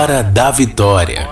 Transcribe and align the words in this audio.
Hora 0.00 0.22
da 0.22 0.50
Vitória. 0.50 1.28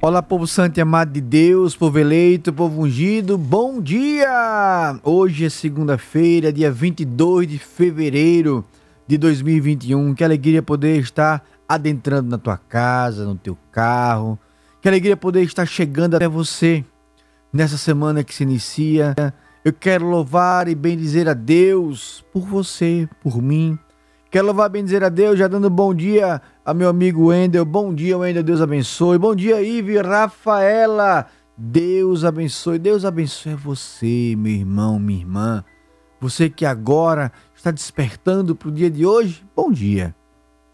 Olá, 0.00 0.22
povo 0.22 0.46
santo 0.46 0.78
e 0.78 0.80
amado 0.80 1.10
de 1.10 1.20
Deus, 1.20 1.74
povo 1.74 1.98
eleito, 1.98 2.52
povo 2.52 2.82
ungido, 2.82 3.36
bom 3.36 3.82
dia! 3.82 4.96
Hoje 5.02 5.46
é 5.46 5.48
segunda-feira, 5.50 6.52
dia 6.52 6.70
22 6.70 7.48
de 7.48 7.58
fevereiro 7.58 8.64
de 9.08 9.18
2021. 9.18 10.14
Que 10.14 10.22
alegria 10.22 10.62
poder 10.62 11.00
estar 11.00 11.44
adentrando 11.68 12.30
na 12.30 12.38
tua 12.38 12.56
casa, 12.56 13.24
no 13.24 13.34
teu 13.34 13.58
carro. 13.72 14.38
Que 14.80 14.86
alegria 14.86 15.16
poder 15.16 15.42
estar 15.42 15.66
chegando 15.66 16.14
até 16.14 16.28
você 16.28 16.84
nessa 17.52 17.76
semana 17.76 18.22
que 18.22 18.32
se 18.32 18.44
inicia. 18.44 19.16
Eu 19.64 19.72
quero 19.72 20.06
louvar 20.06 20.68
e 20.68 20.76
bendizer 20.76 21.28
a 21.28 21.34
Deus 21.34 22.24
por 22.32 22.46
você, 22.46 23.08
por 23.20 23.42
mim. 23.42 23.76
Quero 24.30 24.46
louvar 24.46 24.70
e 24.70 24.72
bendizer 24.74 25.02
a 25.02 25.08
Deus, 25.08 25.36
já 25.36 25.48
dando 25.48 25.68
bom 25.68 25.92
dia 25.92 26.40
a 26.64 26.72
meu 26.72 26.88
amigo 26.88 27.30
Wendel. 27.30 27.64
Bom 27.64 27.92
dia, 27.92 28.16
Wendel. 28.16 28.44
Deus 28.44 28.60
abençoe. 28.60 29.18
Bom 29.18 29.34
dia, 29.34 29.60
Ive 29.60 30.00
Rafaela. 30.00 31.26
Deus 31.58 32.24
abençoe. 32.24 32.78
Deus 32.78 33.04
abençoe 33.04 33.56
você, 33.56 34.36
meu 34.38 34.52
irmão, 34.52 35.00
minha 35.00 35.18
irmã. 35.18 35.64
Você 36.20 36.48
que 36.48 36.64
agora 36.64 37.32
está 37.56 37.72
despertando 37.72 38.54
para 38.54 38.68
o 38.68 38.72
dia 38.72 38.88
de 38.88 39.04
hoje, 39.04 39.44
bom 39.56 39.72
dia. 39.72 40.14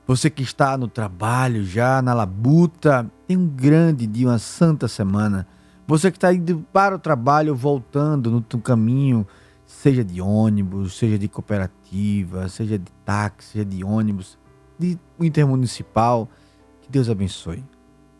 Você 0.06 0.28
que 0.28 0.42
está 0.42 0.76
no 0.76 0.86
trabalho 0.86 1.64
já, 1.64 2.02
na 2.02 2.12
labuta, 2.12 3.10
tem 3.26 3.38
um 3.38 3.48
grande 3.48 4.06
dia, 4.06 4.28
uma 4.28 4.38
santa 4.38 4.86
semana. 4.86 5.46
Você 5.86 6.10
que 6.10 6.18
está 6.18 6.30
indo 6.30 6.62
para 6.74 6.96
o 6.96 6.98
trabalho, 6.98 7.54
voltando 7.54 8.30
no 8.30 8.60
caminho, 8.60 9.26
seja 9.66 10.04
de 10.04 10.20
ônibus, 10.20 10.96
seja 10.96 11.18
de 11.18 11.28
cooperativa, 11.28 12.48
seja 12.48 12.78
de 12.78 12.90
táxi, 13.04 13.52
seja 13.52 13.64
de 13.64 13.84
ônibus, 13.84 14.38
de 14.78 14.98
intermunicipal, 15.20 16.28
que 16.80 16.90
Deus 16.90 17.10
abençoe. 17.10 17.64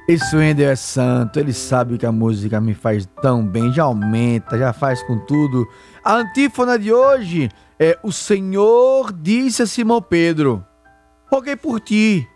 Esse 0.08 0.34
Wendel 0.34 0.68
é 0.68 0.74
santo, 0.74 1.38
ele 1.38 1.52
sabe 1.52 1.96
que 1.96 2.04
a 2.04 2.10
música 2.10 2.60
me 2.60 2.74
faz 2.74 3.08
tão 3.22 3.46
bem, 3.46 3.72
já 3.72 3.84
aumenta, 3.84 4.58
já 4.58 4.72
faz 4.72 5.00
com 5.04 5.16
tudo. 5.26 5.64
A 6.04 6.16
antífona 6.16 6.76
de 6.76 6.92
hoje 6.92 7.48
é: 7.78 7.96
O 8.02 8.10
Senhor 8.10 9.12
disse 9.12 9.62
a 9.62 9.66
Simão 9.66 10.02
Pedro: 10.02 10.64
Roguei 11.30 11.54
por 11.54 11.78
ti, 11.78 12.28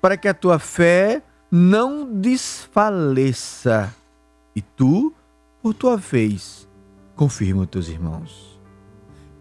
para 0.00 0.16
que 0.16 0.28
a 0.28 0.34
tua 0.34 0.58
fé 0.58 1.22
não 1.50 2.10
desfaleça. 2.10 3.94
E 4.56 4.62
tu, 4.62 5.12
por 5.62 5.74
tua 5.74 5.98
vez, 5.98 6.66
confirma 7.14 7.62
os 7.62 7.68
teus 7.68 7.88
irmãos. 7.88 8.58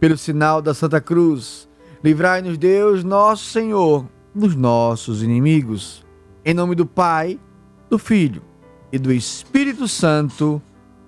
Pelo 0.01 0.17
sinal 0.17 0.61
da 0.61 0.73
Santa 0.73 0.99
Cruz, 0.99 1.69
livrai-nos 2.03 2.57
Deus, 2.57 3.05
nosso 3.05 3.45
Senhor, 3.45 4.05
dos 4.35 4.53
nossos 4.53 5.23
inimigos. 5.23 6.05
Em 6.43 6.53
nome 6.53 6.75
do 6.75 6.85
Pai, 6.85 7.39
do 7.89 7.97
Filho 7.97 8.43
e 8.91 8.99
do 8.99 9.11
Espírito 9.11 9.87
Santo. 9.87 10.61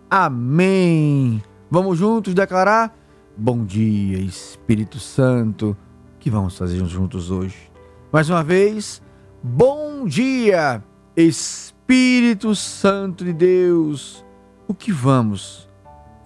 Amém. 0.10 1.42
Vamos 1.70 2.00
juntos 2.00 2.34
declarar? 2.34 2.98
Bom 3.38 3.64
dia, 3.64 4.18
Espírito 4.18 5.00
Santo. 5.00 5.78
que 6.20 6.30
vamos 6.30 6.58
fazer 6.58 6.84
juntos 6.86 7.32
hoje? 7.32 7.72
Mais 8.12 8.30
uma 8.30 8.44
vez, 8.44 9.02
bom 9.42 10.06
dia, 10.06 10.84
Espírito 11.16 12.54
Santo 12.56 13.24
de 13.24 13.34
Deus. 13.34 14.26
O 14.68 14.74
que 14.74 14.92
vamos 14.92 15.70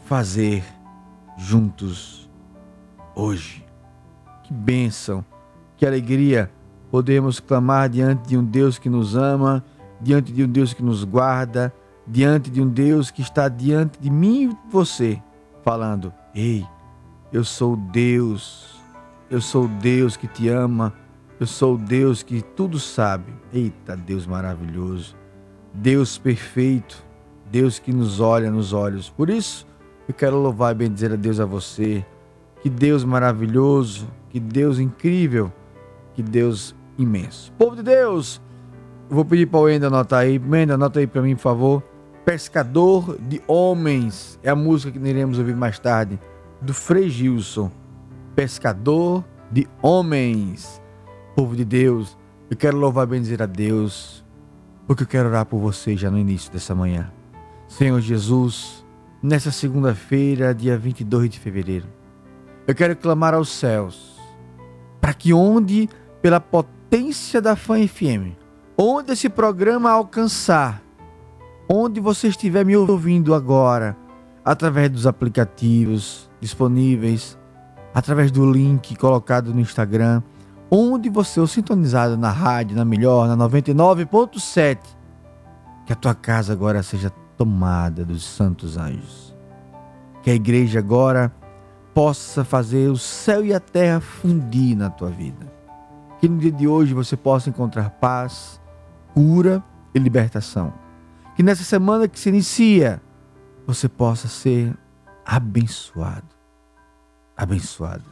fazer 0.05 0.63
juntos 1.37 2.29
hoje? 3.13 3.63
Que 4.43 4.53
bênção, 4.53 5.23
que 5.77 5.85
alegria 5.85 6.51
podemos 6.91 7.39
clamar 7.39 7.89
diante 7.89 8.27
de 8.27 8.37
um 8.37 8.43
Deus 8.43 8.77
que 8.77 8.89
nos 8.89 9.15
ama 9.15 9.63
diante 10.05 10.31
de 10.31 10.43
um 10.43 10.47
Deus 10.47 10.71
que 10.71 10.83
nos 10.83 11.03
guarda, 11.03 11.73
diante 12.05 12.51
de 12.51 12.61
um 12.61 12.67
Deus 12.67 13.09
que 13.09 13.23
está 13.23 13.49
diante 13.49 13.99
de 13.99 14.11
mim 14.11 14.51
e 14.51 14.71
você, 14.71 15.19
falando: 15.63 16.13
Ei, 16.35 16.63
eu 17.33 17.43
sou 17.43 17.75
Deus, 17.75 18.79
eu 19.31 19.41
sou 19.41 19.67
Deus 19.67 20.15
que 20.15 20.27
te 20.27 20.47
ama, 20.47 20.93
eu 21.39 21.47
sou 21.47 21.75
Deus 21.75 22.21
que 22.21 22.43
tudo 22.43 22.79
sabe. 22.79 23.33
Eita, 23.51 23.97
Deus 23.97 24.27
maravilhoso, 24.27 25.15
Deus 25.73 26.19
perfeito, 26.19 27.03
Deus 27.49 27.79
que 27.79 27.91
nos 27.91 28.19
olha 28.19 28.51
nos 28.51 28.73
olhos. 28.73 29.09
Por 29.09 29.27
isso, 29.27 29.65
eu 30.07 30.13
quero 30.13 30.37
louvar 30.37 30.71
e 30.71 30.77
bendizer 30.77 31.11
a 31.13 31.15
Deus 31.15 31.39
a 31.39 31.45
você. 31.45 32.05
Que 32.61 32.69
Deus 32.69 33.03
maravilhoso, 33.03 34.07
que 34.29 34.39
Deus 34.39 34.77
incrível, 34.77 35.51
que 36.13 36.21
Deus 36.21 36.75
imenso. 36.95 37.51
Povo 37.53 37.75
de 37.75 37.83
Deus, 37.83 38.41
Vou 39.09 39.23
pedir 39.23 39.45
para 39.47 39.59
o 39.59 39.69
Ender 39.69 39.87
anotar 39.87 40.21
aí. 40.21 40.35
Ender, 40.35 40.71
anota 40.71 40.99
aí 40.99 41.07
para 41.07 41.21
mim, 41.21 41.35
por 41.35 41.41
favor. 41.41 41.83
Pescador 42.23 43.17
de 43.19 43.41
Homens. 43.47 44.39
É 44.41 44.49
a 44.49 44.55
música 44.55 44.91
que 44.91 45.07
iremos 45.07 45.37
ouvir 45.37 45.55
mais 45.55 45.77
tarde. 45.77 46.19
Do 46.61 46.73
Frei 46.73 47.09
Gilson. 47.09 47.71
Pescador 48.35 49.23
de 49.51 49.67
Homens. 49.81 50.81
Povo 51.35 51.55
de 51.55 51.65
Deus, 51.65 52.17
eu 52.49 52.55
quero 52.55 52.77
louvar 52.77 53.05
e 53.05 53.11
bendizer 53.11 53.41
a 53.41 53.45
Deus. 53.45 54.23
Porque 54.87 55.03
eu 55.03 55.07
quero 55.07 55.29
orar 55.29 55.45
por 55.45 55.59
você 55.59 55.95
já 55.95 56.09
no 56.09 56.17
início 56.17 56.51
dessa 56.51 56.73
manhã. 56.73 57.11
Senhor 57.67 57.99
Jesus, 57.99 58.85
nessa 59.21 59.51
segunda-feira, 59.51 60.53
dia 60.53 60.77
22 60.77 61.29
de 61.29 61.39
fevereiro, 61.39 61.87
eu 62.67 62.75
quero 62.75 62.95
clamar 62.95 63.33
aos 63.33 63.49
céus 63.49 64.15
para 65.01 65.13
que 65.13 65.33
onde, 65.33 65.89
pela 66.21 66.39
potência 66.39 67.41
da 67.41 67.55
Fã 67.55 67.85
FM, 67.87 68.37
onde 68.77 69.13
esse 69.13 69.29
programa 69.29 69.91
alcançar, 69.91 70.81
onde 71.69 71.99
você 71.99 72.27
estiver 72.27 72.65
me 72.65 72.75
ouvindo 72.75 73.33
agora, 73.33 73.95
através 74.43 74.89
dos 74.89 75.07
aplicativos 75.07 76.29
disponíveis, 76.39 77.37
através 77.93 78.29
do 78.31 78.49
link 78.51 78.95
colocado 78.95 79.53
no 79.53 79.59
Instagram, 79.59 80.21
onde 80.69 81.09
você 81.09 81.39
ou 81.39 81.47
sintonizado 81.47 82.17
na 82.17 82.29
rádio, 82.29 82.75
na 82.75 82.83
melhor, 82.83 83.27
na 83.27 83.37
99.7, 83.37 84.77
que 85.85 85.93
a 85.93 85.95
tua 85.95 86.13
casa 86.13 86.53
agora 86.53 86.83
seja 86.83 87.09
tomada 87.37 88.03
dos 88.03 88.23
santos 88.23 88.77
anjos. 88.77 89.35
Que 90.21 90.31
a 90.31 90.35
igreja 90.35 90.79
agora 90.79 91.31
possa 91.93 92.43
fazer 92.43 92.89
o 92.89 92.97
céu 92.97 93.45
e 93.45 93.53
a 93.53 93.59
terra 93.59 94.01
fundir 94.01 94.75
na 94.75 94.89
tua 94.89 95.09
vida. 95.09 95.53
Que 96.19 96.27
no 96.27 96.37
dia 96.37 96.51
de 96.51 96.67
hoje 96.67 96.93
você 96.93 97.15
possa 97.15 97.49
encontrar 97.49 97.91
paz, 97.91 98.59
cura 99.15 99.63
e 99.93 99.99
libertação. 99.99 100.73
Que 101.37 101.41
nessa 101.41 101.63
semana 101.63 102.05
que 102.05 102.19
se 102.19 102.27
inicia, 102.27 103.01
você 103.65 103.87
possa 103.87 104.27
ser 104.27 104.77
abençoado. 105.25 106.35
Abençoado. 107.35 108.03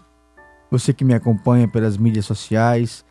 Você 0.71 0.93
que 0.93 1.03
me 1.03 1.13
acompanha 1.13 1.67
pelas 1.67 1.97
mídias 1.97 2.25
sociais, 2.25 3.05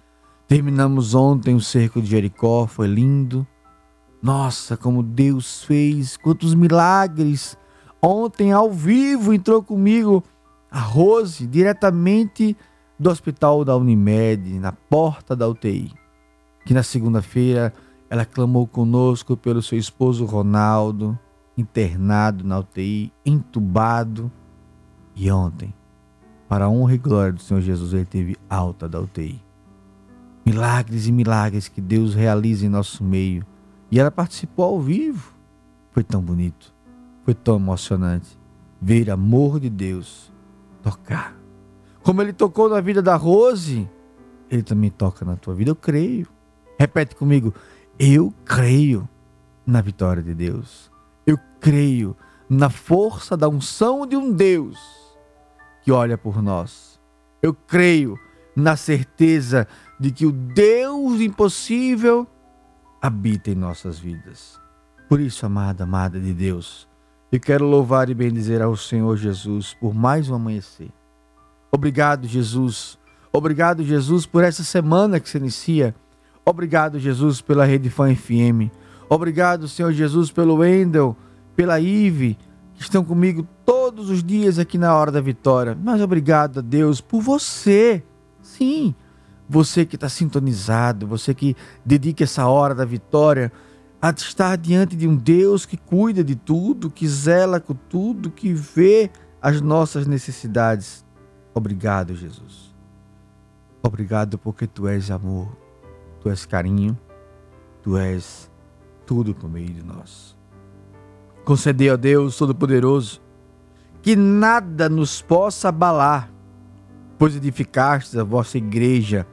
terminamos 0.48 1.14
ontem 1.14 1.54
o 1.54 1.60
cerco 1.60 2.00
de 2.00 2.08
Jericó, 2.08 2.66
foi 2.66 2.86
lindo. 2.86 3.46
Nossa, 4.22 4.74
como 4.74 5.02
Deus 5.02 5.62
fez, 5.62 6.16
quantos 6.16 6.54
milagres. 6.54 7.58
Ontem, 8.00 8.52
ao 8.52 8.72
vivo, 8.72 9.34
entrou 9.34 9.62
comigo 9.62 10.24
a 10.70 10.80
Rose, 10.80 11.46
diretamente 11.46 12.56
do 12.98 13.10
hospital 13.10 13.64
da 13.66 13.76
Unimed, 13.76 14.58
na 14.58 14.72
porta 14.72 15.36
da 15.36 15.46
UTI 15.46 16.01
que 16.64 16.74
na 16.74 16.82
segunda-feira 16.82 17.72
ela 18.08 18.24
clamou 18.24 18.66
conosco 18.66 19.36
pelo 19.36 19.62
seu 19.62 19.78
esposo 19.78 20.24
Ronaldo, 20.24 21.18
internado 21.56 22.44
na 22.44 22.58
UTI, 22.58 23.12
entubado. 23.24 24.30
E 25.14 25.30
ontem, 25.30 25.74
para 26.48 26.66
a 26.66 26.68
honra 26.68 26.94
e 26.94 26.98
glória 26.98 27.32
do 27.32 27.40
Senhor 27.40 27.60
Jesus, 27.60 27.92
ele 27.92 28.04
teve 28.04 28.36
alta 28.48 28.88
da 28.88 29.00
UTI. 29.00 29.42
Milagres 30.44 31.06
e 31.06 31.12
milagres 31.12 31.68
que 31.68 31.80
Deus 31.80 32.14
realiza 32.14 32.66
em 32.66 32.68
nosso 32.68 33.02
meio. 33.02 33.46
E 33.90 33.98
ela 33.98 34.10
participou 34.10 34.64
ao 34.64 34.80
vivo. 34.80 35.32
Foi 35.90 36.02
tão 36.02 36.22
bonito, 36.22 36.74
foi 37.24 37.34
tão 37.34 37.56
emocionante 37.56 38.38
ver 38.80 39.10
amor 39.10 39.60
de 39.60 39.70
Deus 39.70 40.32
tocar. 40.82 41.36
Como 42.02 42.20
ele 42.20 42.32
tocou 42.32 42.68
na 42.68 42.80
vida 42.80 43.00
da 43.00 43.14
Rose, 43.14 43.88
ele 44.50 44.62
também 44.62 44.90
toca 44.90 45.24
na 45.24 45.36
tua 45.36 45.54
vida. 45.54 45.70
Eu 45.70 45.76
creio. 45.76 46.26
Repete 46.82 47.14
comigo. 47.14 47.54
Eu 47.96 48.34
creio 48.44 49.08
na 49.64 49.80
vitória 49.80 50.20
de 50.20 50.34
Deus. 50.34 50.90
Eu 51.24 51.38
creio 51.60 52.16
na 52.50 52.70
força 52.70 53.36
da 53.36 53.48
unção 53.48 54.04
de 54.04 54.16
um 54.16 54.32
Deus 54.32 54.80
que 55.84 55.92
olha 55.92 56.18
por 56.18 56.42
nós. 56.42 57.00
Eu 57.40 57.54
creio 57.54 58.18
na 58.56 58.74
certeza 58.74 59.68
de 60.00 60.10
que 60.10 60.26
o 60.26 60.32
Deus 60.32 61.20
impossível 61.20 62.26
habita 63.00 63.52
em 63.52 63.54
nossas 63.54 64.00
vidas. 64.00 64.60
Por 65.08 65.20
isso, 65.20 65.46
amada, 65.46 65.84
amada 65.84 66.18
de 66.18 66.34
Deus, 66.34 66.88
eu 67.30 67.38
quero 67.38 67.64
louvar 67.64 68.10
e 68.10 68.14
bendizer 68.14 68.60
ao 68.60 68.76
Senhor 68.76 69.16
Jesus 69.16 69.72
por 69.72 69.94
mais 69.94 70.28
um 70.28 70.34
amanhecer. 70.34 70.90
Obrigado, 71.70 72.26
Jesus. 72.26 72.98
Obrigado, 73.32 73.84
Jesus, 73.84 74.26
por 74.26 74.42
essa 74.42 74.64
semana 74.64 75.20
que 75.20 75.28
se 75.28 75.38
inicia. 75.38 75.94
Obrigado, 76.44 76.98
Jesus, 76.98 77.40
pela 77.40 77.64
Rede 77.64 77.88
Fã 77.88 78.14
FM. 78.14 78.70
Obrigado, 79.08 79.68
Senhor 79.68 79.92
Jesus, 79.92 80.30
pelo 80.30 80.56
Wendel, 80.56 81.16
pela 81.54 81.78
Ive, 81.78 82.36
que 82.74 82.82
estão 82.82 83.04
comigo 83.04 83.46
todos 83.64 84.10
os 84.10 84.24
dias 84.24 84.58
aqui 84.58 84.76
na 84.78 84.94
Hora 84.94 85.12
da 85.12 85.20
Vitória. 85.20 85.76
Mas 85.80 86.00
obrigado 86.00 86.58
a 86.58 86.62
Deus 86.62 87.00
por 87.00 87.20
você. 87.20 88.02
Sim, 88.40 88.94
você 89.48 89.84
que 89.84 89.96
está 89.96 90.08
sintonizado, 90.08 91.06
você 91.06 91.34
que 91.34 91.54
dedica 91.84 92.24
essa 92.24 92.46
hora 92.46 92.74
da 92.74 92.84
vitória 92.84 93.52
a 94.00 94.10
estar 94.10 94.56
diante 94.56 94.96
de 94.96 95.06
um 95.06 95.14
Deus 95.14 95.64
que 95.64 95.76
cuida 95.76 96.24
de 96.24 96.34
tudo, 96.34 96.90
que 96.90 97.06
zela 97.06 97.60
com 97.60 97.74
tudo, 97.74 98.30
que 98.30 98.52
vê 98.52 99.10
as 99.40 99.60
nossas 99.60 100.06
necessidades. 100.06 101.04
Obrigado, 101.54 102.16
Jesus. 102.16 102.74
Obrigado 103.82 104.38
porque 104.38 104.66
tu 104.66 104.88
és 104.88 105.10
amor, 105.10 105.56
tu 106.22 106.30
és 106.30 106.46
carinho, 106.46 106.96
tu 107.82 107.96
és 107.96 108.48
tudo 109.04 109.34
por 109.34 109.50
meio 109.50 109.70
de 109.70 109.82
nós. 109.82 110.36
Concedei 111.44 111.90
a 111.90 111.96
Deus 111.96 112.36
Todo-Poderoso 112.36 113.20
que 114.00 114.14
nada 114.14 114.88
nos 114.88 115.20
possa 115.20 115.68
abalar, 115.68 116.32
pois 117.18 117.34
edificastes 117.34 118.16
a 118.16 118.22
vossa 118.22 118.56
igreja 118.56 119.26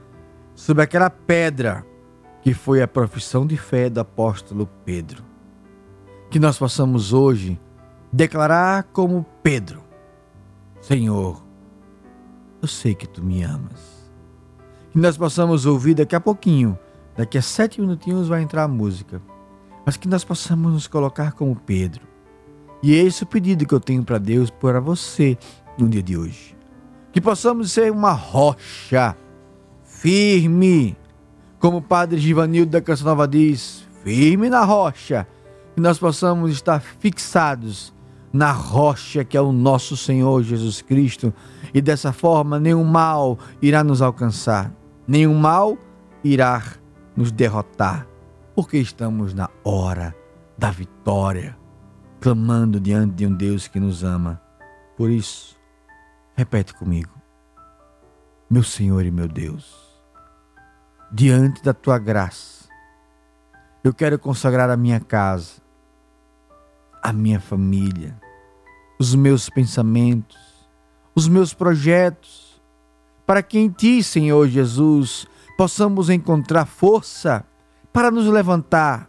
sobre 0.56 0.84
aquela 0.84 1.10
pedra 1.10 1.86
que 2.42 2.54
foi 2.54 2.82
a 2.82 2.88
profissão 2.88 3.46
de 3.46 3.56
fé 3.56 3.90
do 3.90 4.00
apóstolo 4.00 4.68
Pedro. 4.84 5.24
Que 6.32 6.40
nós 6.40 6.58
possamos 6.58 7.14
hoje 7.14 7.60
declarar 8.12 8.84
como 8.92 9.26
Pedro: 9.44 9.84
Senhor, 10.82 11.44
eu 12.62 12.68
sei 12.68 12.96
que 12.96 13.08
tu 13.08 13.24
me 13.24 13.44
amas. 13.44 13.99
Que 15.00 15.04
nós 15.04 15.16
possamos 15.16 15.66
ouvir 15.66 15.94
daqui 15.94 16.14
a 16.14 16.20
pouquinho, 16.20 16.78
daqui 17.16 17.38
a 17.38 17.42
sete 17.42 17.80
minutinhos 17.80 18.28
vai 18.28 18.42
entrar 18.42 18.64
a 18.64 18.68
música, 18.68 19.22
mas 19.86 19.96
que 19.96 20.10
nós 20.10 20.26
possamos 20.26 20.74
nos 20.74 20.88
colocar 20.88 21.32
como 21.32 21.56
Pedro. 21.56 22.02
E 22.84 22.94
é 22.94 22.98
esse 22.98 23.24
o 23.24 23.26
pedido 23.26 23.66
que 23.66 23.74
eu 23.74 23.80
tenho 23.80 24.04
para 24.04 24.18
Deus, 24.18 24.50
para 24.50 24.82
você, 24.82 25.38
no 25.78 25.88
dia 25.88 26.04
de 26.04 26.18
hoje. 26.18 26.54
Que 27.14 27.22
possamos 27.22 27.72
ser 27.72 27.94
uma 27.94 28.12
rocha 28.12 29.16
firme. 29.86 30.98
Como 31.60 31.78
o 31.78 31.82
padre 31.82 32.20
Givanildo 32.20 32.72
da 32.72 32.82
Canção 32.82 33.08
Nova 33.08 33.26
diz, 33.26 33.88
firme 34.04 34.50
na 34.50 34.66
rocha. 34.66 35.26
Que 35.76 35.82
nós 35.82 35.98
possamos 35.98 36.52
estar 36.52 36.82
fixados 36.82 37.94
na 38.34 38.52
rocha 38.52 39.24
que 39.24 39.38
é 39.38 39.42
o 39.42 39.54
nosso 39.54 39.96
Senhor 39.96 40.44
Jesus 40.44 40.82
Cristo. 40.82 41.34
E 41.74 41.82
dessa 41.82 42.12
forma, 42.12 42.60
nenhum 42.60 42.84
mal 42.84 43.40
irá 43.62 43.82
nos 43.82 44.02
alcançar, 44.02 44.74
nenhum 45.10 45.34
mal 45.34 45.76
irá 46.24 46.62
nos 47.16 47.32
derrotar, 47.32 48.08
porque 48.56 48.78
estamos 48.78 49.34
na 49.34 49.50
hora 49.64 50.16
da 50.56 50.70
vitória, 50.70 51.58
clamando 52.22 52.80
diante 52.80 53.16
de 53.16 53.26
um 53.26 53.36
Deus 53.36 53.68
que 53.68 53.80
nos 53.80 54.04
ama. 54.04 54.40
Por 54.96 55.10
isso, 55.10 55.60
repete 56.36 56.76
comigo: 56.76 57.12
Meu 58.50 58.62
Senhor 58.64 59.04
e 59.04 59.10
meu 59.10 59.28
Deus 59.28 59.90
diante 61.12 61.64
da 61.64 61.74
tua 61.74 61.98
graça. 61.98 62.70
Eu 63.84 63.94
quero 63.96 64.20
consagrar 64.20 64.70
a 64.70 64.78
minha 64.78 65.00
casa, 65.00 65.60
a 67.02 67.12
minha 67.12 67.40
família, 67.40 68.16
os 69.00 69.16
meus 69.16 69.50
pensamentos, 69.50 70.38
os 71.16 71.28
meus 71.28 71.52
projetos, 71.52 72.49
para 73.30 73.44
que 73.44 73.60
em 73.60 73.70
ti, 73.70 74.02
Senhor 74.02 74.48
Jesus, 74.48 75.28
possamos 75.56 76.10
encontrar 76.10 76.66
força 76.66 77.46
para 77.94 78.10
nos 78.10 78.26
levantar. 78.26 79.08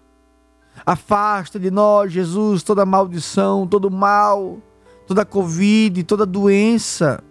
Afasta 0.85 1.59
de 1.59 1.71
nós, 1.71 2.13
Jesus, 2.13 2.63
toda 2.63 2.85
maldição, 2.85 3.67
todo 3.67 3.91
mal, 3.91 4.59
toda 5.07 5.25
Covid, 5.25 6.05
toda 6.05 6.27
doença 6.27 7.25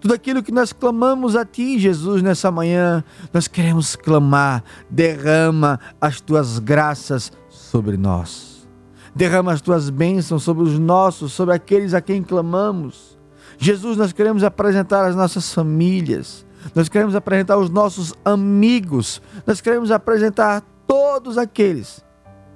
tudo 0.00 0.14
aquilo 0.14 0.40
que 0.40 0.52
nós 0.52 0.72
clamamos 0.72 1.34
a 1.34 1.44
Ti, 1.44 1.80
Jesus, 1.80 2.22
nessa 2.22 2.48
manhã, 2.48 3.02
nós 3.32 3.48
queremos 3.48 3.96
clamar. 3.96 4.62
Derrama 4.88 5.80
as 6.00 6.20
Tuas 6.20 6.60
graças 6.60 7.32
sobre 7.48 7.96
nós. 7.96 8.68
Derrama 9.16 9.52
as 9.52 9.60
Tuas 9.60 9.90
bênçãos 9.90 10.44
sobre 10.44 10.62
os 10.62 10.78
nossos, 10.78 11.32
sobre 11.32 11.56
aqueles 11.56 11.92
a 11.92 12.00
quem 12.00 12.22
clamamos. 12.22 13.15
Jesus, 13.58 13.96
nós 13.96 14.12
queremos 14.12 14.44
apresentar 14.44 15.06
as 15.06 15.16
nossas 15.16 15.52
famílias. 15.52 16.44
Nós 16.74 16.88
queremos 16.88 17.14
apresentar 17.14 17.56
os 17.58 17.70
nossos 17.70 18.14
amigos. 18.24 19.22
Nós 19.46 19.60
queremos 19.60 19.90
apresentar 19.90 20.62
todos 20.86 21.38
aqueles 21.38 22.04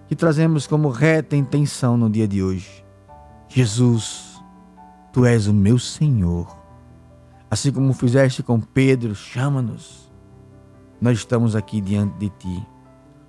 que 0.08 0.16
trazemos 0.16 0.66
como 0.66 0.88
reta 0.90 1.36
intenção 1.36 1.96
no 1.96 2.10
dia 2.10 2.26
de 2.26 2.42
hoje. 2.42 2.84
Jesus, 3.48 4.40
Tu 5.12 5.24
és 5.24 5.46
o 5.46 5.52
meu 5.52 5.78
Senhor 5.78 6.60
Assim 7.50 7.72
como 7.72 7.92
fizeste 7.92 8.44
com 8.44 8.60
Pedro, 8.60 9.12
chama-nos. 9.12 10.08
Nós 11.00 11.18
estamos 11.18 11.56
aqui 11.56 11.80
diante 11.80 12.16
de 12.16 12.28
ti. 12.28 12.66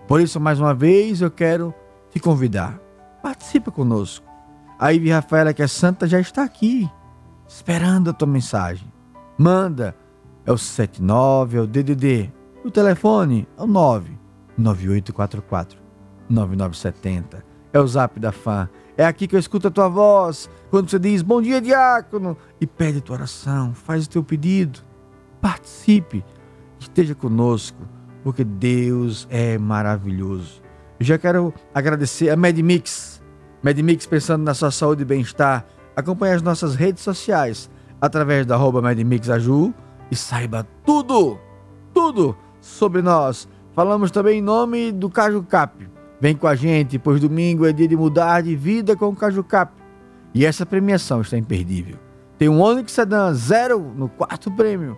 Por 0.08 0.22
isso, 0.22 0.40
mais 0.40 0.60
uma 0.60 0.76
vez, 0.76 1.22
eu 1.22 1.32
quero 1.32 1.74
te 2.12 2.20
convidar. 2.20 2.80
Participa 3.24 3.72
conosco. 3.72 4.24
A 4.78 4.90
Ivy 4.90 5.10
Rafaela, 5.10 5.54
que 5.56 5.64
é 5.64 5.68
santa, 5.68 6.06
já 6.06 6.20
está 6.20 6.44
aqui, 6.44 6.88
esperando 7.52 8.10
a 8.10 8.14
tua 8.14 8.28
mensagem. 8.28 8.92
Manda. 9.38 9.96
É 10.46 10.52
o 10.52 10.58
79, 10.58 11.58
é 11.58 11.62
o 11.62 11.68
DDD. 11.68 12.32
O 12.66 12.72
telefone 12.72 13.48
é 13.58 13.62
o 13.62 13.68
99844 13.68 15.80
9970. 16.28 17.46
É 17.72 17.80
o 17.80 17.88
zap 17.88 18.20
da 18.20 18.32
fã 18.32 18.68
é 18.98 19.06
aqui 19.06 19.28
que 19.28 19.36
eu 19.36 19.40
escuto 19.40 19.68
a 19.68 19.72
tua 19.72 19.88
voz. 19.88 20.50
Quando 20.70 20.90
você 20.90 21.00
diz 21.00 21.22
bom 21.22 21.42
dia, 21.42 21.62
diácono, 21.62 22.38
e 22.60 22.68
pede 22.68 23.00
a 23.00 23.02
tua 23.02 23.16
oração, 23.16 23.74
faz 23.74 24.06
o 24.06 24.10
teu 24.10 24.24
pedido. 24.24 24.80
Participe, 25.42 26.24
esteja 26.80 27.16
conosco, 27.16 27.80
porque 28.24 28.44
Deus 28.44 29.28
é 29.30 29.58
maravilhoso. 29.58 30.62
Eu 31.00 31.06
já 31.06 31.18
quero 31.18 31.54
agradecer 31.74 32.30
a 32.30 32.36
MedMix. 32.36 33.22
MedMix 33.64 34.06
pensando 34.06 34.44
na 34.44 34.54
sua 34.54 34.72
saúde 34.72 35.02
e 35.02 35.06
bem-estar. 35.06 35.66
Acompanhe 35.96 36.34
as 36.34 36.42
nossas 36.42 36.76
redes 36.76 37.04
sociais 37.04 37.70
através 38.00 38.46
da 38.46 38.58
MedMixAju 38.58 39.74
e 40.10 40.16
saiba 40.16 40.68
tudo, 40.86 41.40
tudo 41.94 42.36
sobre 42.60 43.02
nós. 43.02 43.48
Falamos 43.74 44.12
também 44.12 44.40
em 44.40 44.42
nome 44.42 44.92
do 44.92 45.10
Caju 45.10 45.44
Cap 45.44 45.92
Vem 46.22 46.36
com 46.36 46.46
a 46.46 46.54
gente, 46.54 47.00
pois 47.00 47.20
domingo 47.20 47.66
é 47.66 47.74
dia 47.74 47.88
de 47.88 47.98
mudar 47.98 48.42
de 48.42 48.56
vida 48.56 48.96
com 48.96 49.08
o 49.08 49.16
Cajucap. 49.16 49.74
E 50.36 50.46
essa 50.46 50.68
premiação 50.68 51.22
está 51.22 51.36
imperdível. 51.36 51.98
Tem 52.38 52.48
um 52.48 52.62
Onix 52.62 52.92
Sedan 52.92 53.34
zero 53.34 53.80
no 53.96 54.08
quarto 54.08 54.52
prêmio. 54.52 54.96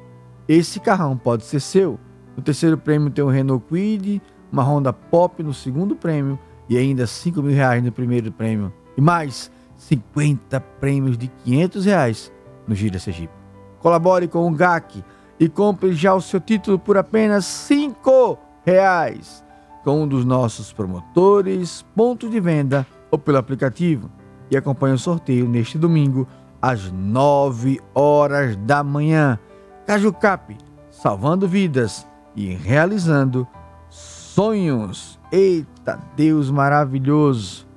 Esse 0.50 0.82
carrão 0.82 1.16
pode 1.16 1.46
ser 1.46 1.62
seu. 1.62 1.98
No 2.36 2.44
terceiro 2.44 2.78
prêmio 2.78 3.10
tem 3.10 3.24
um 3.24 3.30
Renault 3.30 3.66
Kwid, 3.70 4.22
uma 4.52 4.64
Honda 4.64 4.92
Pop 4.92 5.42
no 5.42 5.54
segundo 5.54 5.96
prêmio 5.96 6.38
e 6.68 6.78
ainda 6.78 7.08
5 7.08 7.42
mil 7.42 7.56
reais 7.56 7.82
no 7.82 7.92
primeiro 7.92 8.30
prêmio. 8.30 8.74
E 8.98 9.02
mais 9.02 9.50
50 9.88 10.60
prêmios 10.80 11.18
de 11.18 11.28
500 11.44 11.86
reais 11.86 12.32
no 12.68 12.76
Gira 12.76 13.00
Sergipe. 13.00 13.34
Colabore 13.80 14.28
com 14.28 14.48
o 14.48 14.52
GAC 14.52 15.04
e 15.40 15.50
compre 15.50 15.94
já 15.94 16.14
o 16.14 16.22
seu 16.22 16.40
título 16.40 16.80
por 16.80 16.98
apenas 16.98 17.46
5 17.46 18.38
reais 18.66 19.44
com 19.84 20.04
um 20.04 20.08
dos 20.08 20.24
nossos 20.24 20.72
promotores, 20.72 21.86
pontos 21.94 22.32
de 22.32 22.40
venda 22.40 22.88
ou 23.12 23.20
pelo 23.20 23.38
aplicativo 23.38 24.10
e 24.50 24.56
acompanhe 24.56 24.96
o 24.96 25.00
sorteio 25.00 25.48
neste 25.48 25.78
domingo 25.78 26.28
às 26.62 26.90
9 26.90 27.82
horas 27.94 28.56
da 28.56 28.84
manhã. 28.84 29.38
Cajucap, 29.86 30.58
salvando 30.90 31.48
vidas 31.48 32.08
e 32.36 32.54
realizando 32.54 33.46
sonhos. 33.90 35.20
Eita, 35.30 36.00
Deus 36.16 36.50
maravilhoso. 36.50 37.73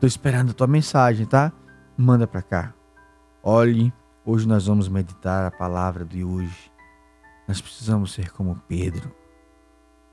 Tô 0.00 0.06
esperando 0.06 0.50
a 0.50 0.54
tua 0.54 0.66
mensagem, 0.66 1.26
tá? 1.26 1.52
Manda 1.96 2.26
para 2.26 2.42
cá. 2.42 2.74
Olhe, 3.42 3.92
hoje 4.24 4.46
nós 4.46 4.66
vamos 4.66 4.88
meditar 4.88 5.46
a 5.46 5.50
palavra 5.50 6.04
de 6.04 6.22
hoje. 6.22 6.72
Nós 7.46 7.60
precisamos 7.60 8.12
ser 8.12 8.30
como 8.32 8.56
Pedro 8.68 9.10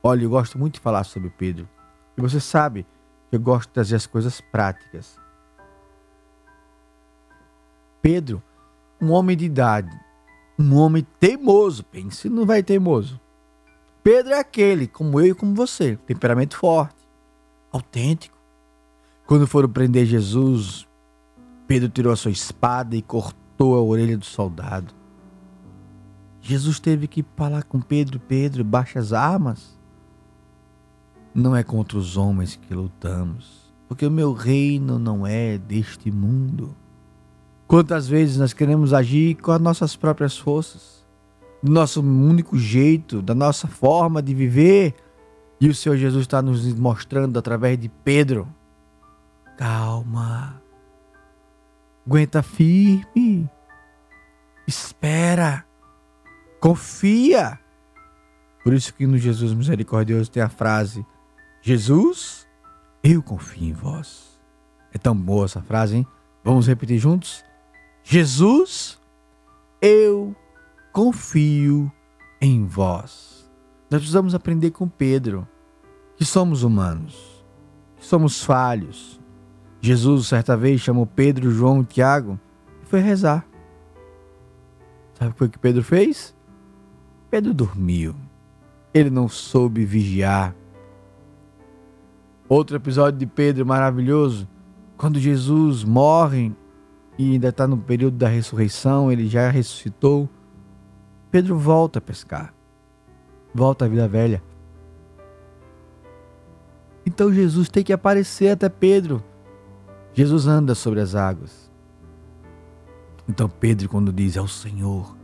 Olha, 0.07 0.23
eu 0.23 0.29
gosto 0.29 0.59
muito 0.59 0.75
de 0.75 0.81
falar 0.81 1.03
sobre 1.03 1.31
Pedro. 1.31 1.67
E 2.15 2.21
você 2.21 2.39
sabe 2.39 2.85
que 3.27 3.35
eu 3.35 3.39
gosto 3.39 3.69
de 3.69 3.73
trazer 3.73 3.95
as 3.95 4.05
coisas 4.05 4.39
práticas. 4.39 5.19
Pedro, 8.03 8.39
um 9.01 9.11
homem 9.11 9.35
de 9.35 9.45
idade, 9.45 9.89
um 10.59 10.75
homem 10.75 11.07
teimoso, 11.19 11.83
pense 11.85 12.29
no 12.29 12.45
vai 12.45 12.61
teimoso. 12.61 13.19
Pedro 14.03 14.35
é 14.35 14.39
aquele, 14.39 14.87
como 14.87 15.19
eu 15.19 15.25
e 15.25 15.33
como 15.33 15.55
você, 15.55 15.95
temperamento 16.05 16.55
forte, 16.55 17.09
autêntico. 17.71 18.34
Quando 19.25 19.47
foram 19.47 19.67
prender 19.67 20.05
Jesus, 20.05 20.87
Pedro 21.67 21.89
tirou 21.89 22.13
a 22.13 22.15
sua 22.15 22.31
espada 22.31 22.95
e 22.95 23.01
cortou 23.01 23.75
a 23.75 23.81
orelha 23.81 24.17
do 24.17 24.25
soldado. 24.25 24.93
Jesus 26.39 26.79
teve 26.79 27.07
que 27.07 27.25
falar 27.35 27.63
com 27.63 27.81
Pedro: 27.81 28.19
Pedro, 28.19 28.63
baixa 28.63 28.99
as 28.99 29.13
armas. 29.13 29.75
Não 31.33 31.55
é 31.55 31.63
contra 31.63 31.97
os 31.97 32.15
homens 32.15 32.55
que 32.55 32.73
lutamos, 32.73 33.73
porque 33.89 34.05
o 34.05 34.11
meu 34.11 34.31
reino 34.31 34.99
não 34.99 35.25
é 35.25 35.57
deste 35.57 36.11
mundo. 36.11 36.75
Quantas 37.67 38.07
vezes 38.07 38.37
nós 38.37 38.53
queremos 38.53 38.93
agir 38.93 39.35
com 39.35 39.51
as 39.51 39.59
nossas 39.59 39.95
próprias 39.95 40.37
forças, 40.37 41.03
do 41.63 41.71
nosso 41.71 41.99
único 41.99 42.57
jeito, 42.59 43.23
da 43.23 43.33
nossa 43.33 43.67
forma 43.67 44.21
de 44.21 44.35
viver, 44.35 44.93
e 45.59 45.67
o 45.67 45.73
Senhor 45.73 45.97
Jesus 45.97 46.21
está 46.21 46.43
nos 46.43 46.71
mostrando 46.75 47.39
através 47.39 47.79
de 47.79 47.89
Pedro: 47.89 48.47
calma, 49.57 50.61
aguenta 52.05 52.43
firme, 52.43 53.49
espera, 54.67 55.65
confia. 56.59 57.59
Por 58.63 58.73
isso 58.73 58.93
que 58.93 59.05
no 59.05 59.17
Jesus 59.17 59.53
misericordioso 59.53 60.31
tem 60.31 60.41
a 60.41 60.49
frase: 60.49 61.05
Jesus, 61.61 62.47
eu 63.03 63.21
confio 63.21 63.63
em 63.63 63.73
vós. 63.73 64.39
É 64.91 64.97
tão 64.97 65.15
boa 65.15 65.45
essa 65.45 65.61
frase, 65.61 65.97
hein? 65.97 66.07
Vamos 66.43 66.67
repetir 66.67 66.97
juntos? 66.97 67.43
Jesus, 68.03 68.99
eu 69.81 70.35
confio 70.91 71.91
em 72.39 72.65
vós. 72.65 73.51
Nós 73.89 74.01
precisamos 74.01 74.33
aprender 74.33 74.71
com 74.71 74.87
Pedro 74.87 75.47
que 76.15 76.23
somos 76.23 76.63
humanos, 76.63 77.45
que 77.97 78.05
somos 78.05 78.43
falhos. 78.43 79.19
Jesus, 79.85 80.25
certa 80.25 80.57
vez, 80.57 80.81
chamou 80.81 81.05
Pedro, 81.05 81.51
João 81.51 81.81
e 81.81 81.85
Tiago 81.85 82.39
e 82.81 82.85
foi 82.87 83.01
rezar. 83.01 83.45
Sabe 85.13 85.35
o 85.39 85.47
que 85.47 85.59
Pedro 85.59 85.83
fez? 85.83 86.35
Pedro 87.29 87.53
dormiu. 87.53 88.15
Ele 88.91 89.11
não 89.11 89.29
soube 89.29 89.85
vigiar. 89.85 90.55
Outro 92.49 92.75
episódio 92.77 93.19
de 93.19 93.27
Pedro 93.27 93.63
maravilhoso, 93.63 94.49
quando 94.97 95.19
Jesus 95.19 95.83
morre 95.83 96.51
e 97.15 97.33
ainda 97.33 97.49
está 97.49 97.67
no 97.67 97.77
período 97.77 98.17
da 98.17 98.27
ressurreição, 98.27 99.11
ele 99.11 99.27
já 99.27 99.51
ressuscitou. 99.51 100.27
Pedro 101.29 101.59
volta 101.59 101.99
a 101.99 102.01
pescar, 102.01 102.51
volta 103.53 103.85
à 103.85 103.87
vida 103.87 104.07
velha. 104.07 104.41
Então 107.05 107.31
Jesus 107.31 107.69
tem 107.69 107.83
que 107.83 107.93
aparecer 107.93 108.49
até 108.49 108.67
Pedro. 108.67 109.23
Jesus 110.15 110.47
anda 110.47 110.73
sobre 110.73 111.01
as 111.01 111.13
águas. 111.13 111.69
Então 113.27 113.49
Pedro, 113.49 113.89
quando 113.89 114.13
diz 114.13 114.37
é 114.37 114.41
o 114.41 114.47
Senhor, 114.47 115.15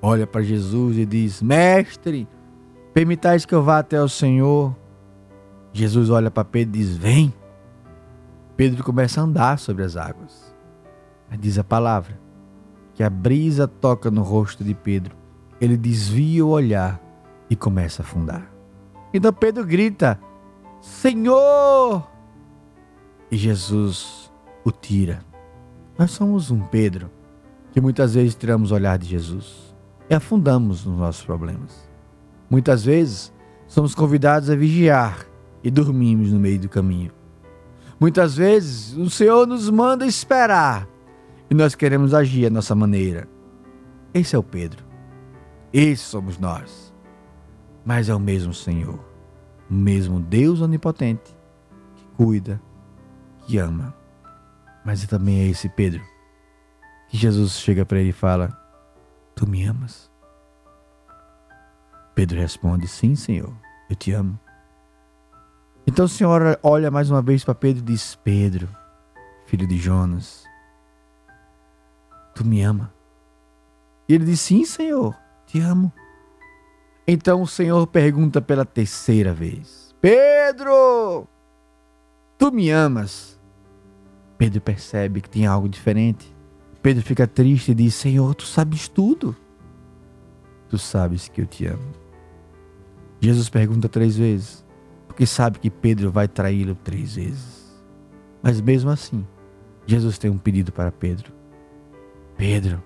olha 0.00 0.26
para 0.26 0.42
Jesus 0.42 0.96
e 0.96 1.04
diz: 1.04 1.42
Mestre, 1.42 2.28
permitais 2.94 3.44
que 3.44 3.54
eu 3.54 3.62
vá 3.62 3.80
até 3.80 4.00
o 4.00 4.08
Senhor. 4.08 4.74
Jesus 5.72 6.08
olha 6.10 6.30
para 6.30 6.44
Pedro 6.44 6.76
e 6.76 6.78
diz: 6.78 6.96
Vem. 6.96 7.34
Pedro 8.56 8.84
começa 8.84 9.20
a 9.20 9.24
andar 9.24 9.58
sobre 9.58 9.82
as 9.82 9.96
águas. 9.96 10.54
Diz 11.38 11.58
a 11.58 11.64
palavra 11.64 12.18
que 12.94 13.02
a 13.02 13.10
brisa 13.10 13.66
toca 13.68 14.10
no 14.10 14.22
rosto 14.22 14.62
de 14.62 14.74
Pedro. 14.74 15.14
Ele 15.60 15.76
desvia 15.76 16.46
o 16.46 16.50
olhar 16.50 17.00
e 17.50 17.56
começa 17.56 18.02
a 18.02 18.04
afundar. 18.04 18.48
Então 19.12 19.32
Pedro 19.32 19.66
grita: 19.66 20.20
Senhor! 20.80 22.15
E 23.30 23.36
Jesus 23.36 24.30
o 24.64 24.70
tira. 24.70 25.20
Nós 25.98 26.10
somos 26.10 26.50
um 26.50 26.60
Pedro 26.60 27.10
que 27.72 27.80
muitas 27.80 28.14
vezes 28.14 28.34
tiramos 28.34 28.70
o 28.70 28.74
olhar 28.74 28.98
de 28.98 29.06
Jesus 29.06 29.74
e 30.08 30.14
afundamos 30.14 30.84
nos 30.84 30.98
nossos 30.98 31.24
problemas. 31.24 31.88
Muitas 32.48 32.84
vezes 32.84 33.32
somos 33.66 33.94
convidados 33.94 34.48
a 34.48 34.56
vigiar 34.56 35.26
e 35.62 35.70
dormimos 35.70 36.32
no 36.32 36.38
meio 36.38 36.58
do 36.60 36.68
caminho. 36.68 37.10
Muitas 37.98 38.36
vezes 38.36 38.96
o 38.96 39.10
Senhor 39.10 39.46
nos 39.46 39.68
manda 39.70 40.06
esperar 40.06 40.88
e 41.50 41.54
nós 41.54 41.74
queremos 41.74 42.14
agir 42.14 42.46
à 42.46 42.50
nossa 42.50 42.74
maneira. 42.74 43.28
Esse 44.12 44.36
é 44.36 44.38
o 44.38 44.42
Pedro. 44.42 44.84
Esse 45.72 46.02
somos 46.02 46.38
nós. 46.38 46.94
Mas 47.84 48.08
é 48.08 48.14
o 48.14 48.20
mesmo 48.20 48.52
Senhor, 48.52 48.98
o 49.70 49.74
mesmo 49.74 50.18
Deus 50.18 50.60
onipotente 50.60 51.36
que 51.94 52.04
cuida, 52.16 52.60
que 53.46 53.58
ama. 53.58 53.94
Mas 54.84 55.04
também 55.06 55.40
é 55.40 55.46
esse 55.46 55.68
Pedro 55.68 56.02
que 57.08 57.16
Jesus 57.16 57.52
chega 57.52 57.84
para 57.84 57.98
ele 57.98 58.10
e 58.10 58.12
fala: 58.12 58.56
Tu 59.34 59.46
me 59.48 59.64
amas? 59.64 60.10
Pedro 62.14 62.38
responde: 62.38 62.86
Sim, 62.88 63.14
Senhor, 63.14 63.54
eu 63.88 63.96
te 63.96 64.12
amo. 64.12 64.38
Então 65.86 66.04
o 66.06 66.08
Senhor 66.08 66.58
olha 66.62 66.90
mais 66.90 67.10
uma 67.10 67.22
vez 67.22 67.44
para 67.44 67.54
Pedro 67.54 67.82
e 67.82 67.86
diz: 67.86 68.14
Pedro, 68.16 68.68
filho 69.46 69.66
de 69.66 69.78
Jonas, 69.78 70.44
Tu 72.36 72.44
me 72.44 72.62
ama? 72.62 72.92
E 74.06 74.14
ele 74.14 74.26
diz: 74.26 74.40
Sim, 74.40 74.64
Senhor, 74.64 75.16
te 75.46 75.58
amo. 75.58 75.90
Então 77.08 77.40
o 77.40 77.46
Senhor 77.46 77.86
pergunta 77.86 78.42
pela 78.42 78.64
terceira 78.64 79.32
vez: 79.32 79.94
Pedro, 80.02 81.26
tu 82.36 82.52
me 82.52 82.70
amas? 82.70 83.35
Pedro 84.38 84.60
percebe 84.60 85.20
que 85.20 85.30
tem 85.30 85.46
algo 85.46 85.68
diferente. 85.68 86.34
Pedro 86.82 87.02
fica 87.02 87.26
triste 87.26 87.72
e 87.72 87.74
diz: 87.74 87.94
Senhor, 87.94 88.34
tu 88.34 88.44
sabes 88.44 88.88
tudo. 88.88 89.34
Tu 90.68 90.78
sabes 90.78 91.28
que 91.28 91.40
eu 91.40 91.46
te 91.46 91.66
amo. 91.66 91.92
Jesus 93.20 93.48
pergunta 93.48 93.88
três 93.88 94.16
vezes, 94.16 94.64
porque 95.06 95.26
sabe 95.26 95.58
que 95.58 95.70
Pedro 95.70 96.10
vai 96.10 96.28
traí-lo 96.28 96.74
três 96.74 97.14
vezes. 97.14 97.66
Mas 98.42 98.60
mesmo 98.60 98.90
assim, 98.90 99.26
Jesus 99.86 100.18
tem 100.18 100.30
um 100.30 100.38
pedido 100.38 100.72
para 100.72 100.92
Pedro. 100.92 101.32
Pedro, 102.36 102.82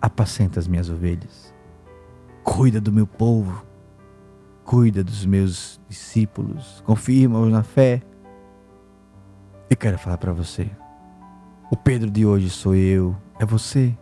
apacenta 0.00 0.58
as 0.58 0.66
minhas 0.66 0.90
ovelhas. 0.90 1.54
Cuida 2.42 2.80
do 2.80 2.92
meu 2.92 3.06
povo. 3.06 3.64
Cuida 4.64 5.04
dos 5.04 5.24
meus 5.24 5.80
discípulos. 5.88 6.82
Confirma-os 6.84 7.50
na 7.50 7.62
fé. 7.62 8.02
Eu 9.68 9.76
quero 9.76 9.98
falar 9.98 10.18
para 10.18 10.32
você. 10.32 10.70
O 11.70 11.76
Pedro 11.76 12.10
de 12.10 12.26
hoje 12.26 12.50
sou 12.50 12.74
eu, 12.74 13.16
é 13.38 13.46
você. 13.46 13.96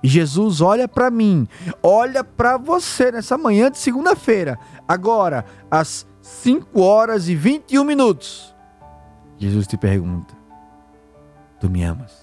E 0.00 0.08
Jesus 0.08 0.60
olha 0.60 0.86
para 0.86 1.10
mim, 1.10 1.48
olha 1.82 2.22
para 2.22 2.56
você 2.56 3.10
nessa 3.10 3.36
manhã 3.36 3.70
de 3.70 3.78
segunda-feira. 3.78 4.58
Agora, 4.86 5.44
às 5.70 6.06
5 6.22 6.80
horas 6.80 7.28
e 7.28 7.34
21 7.34 7.82
minutos. 7.82 8.54
Jesus 9.38 9.66
te 9.66 9.76
pergunta: 9.76 10.34
Tu 11.58 11.68
me 11.68 11.82
amas? 11.82 12.22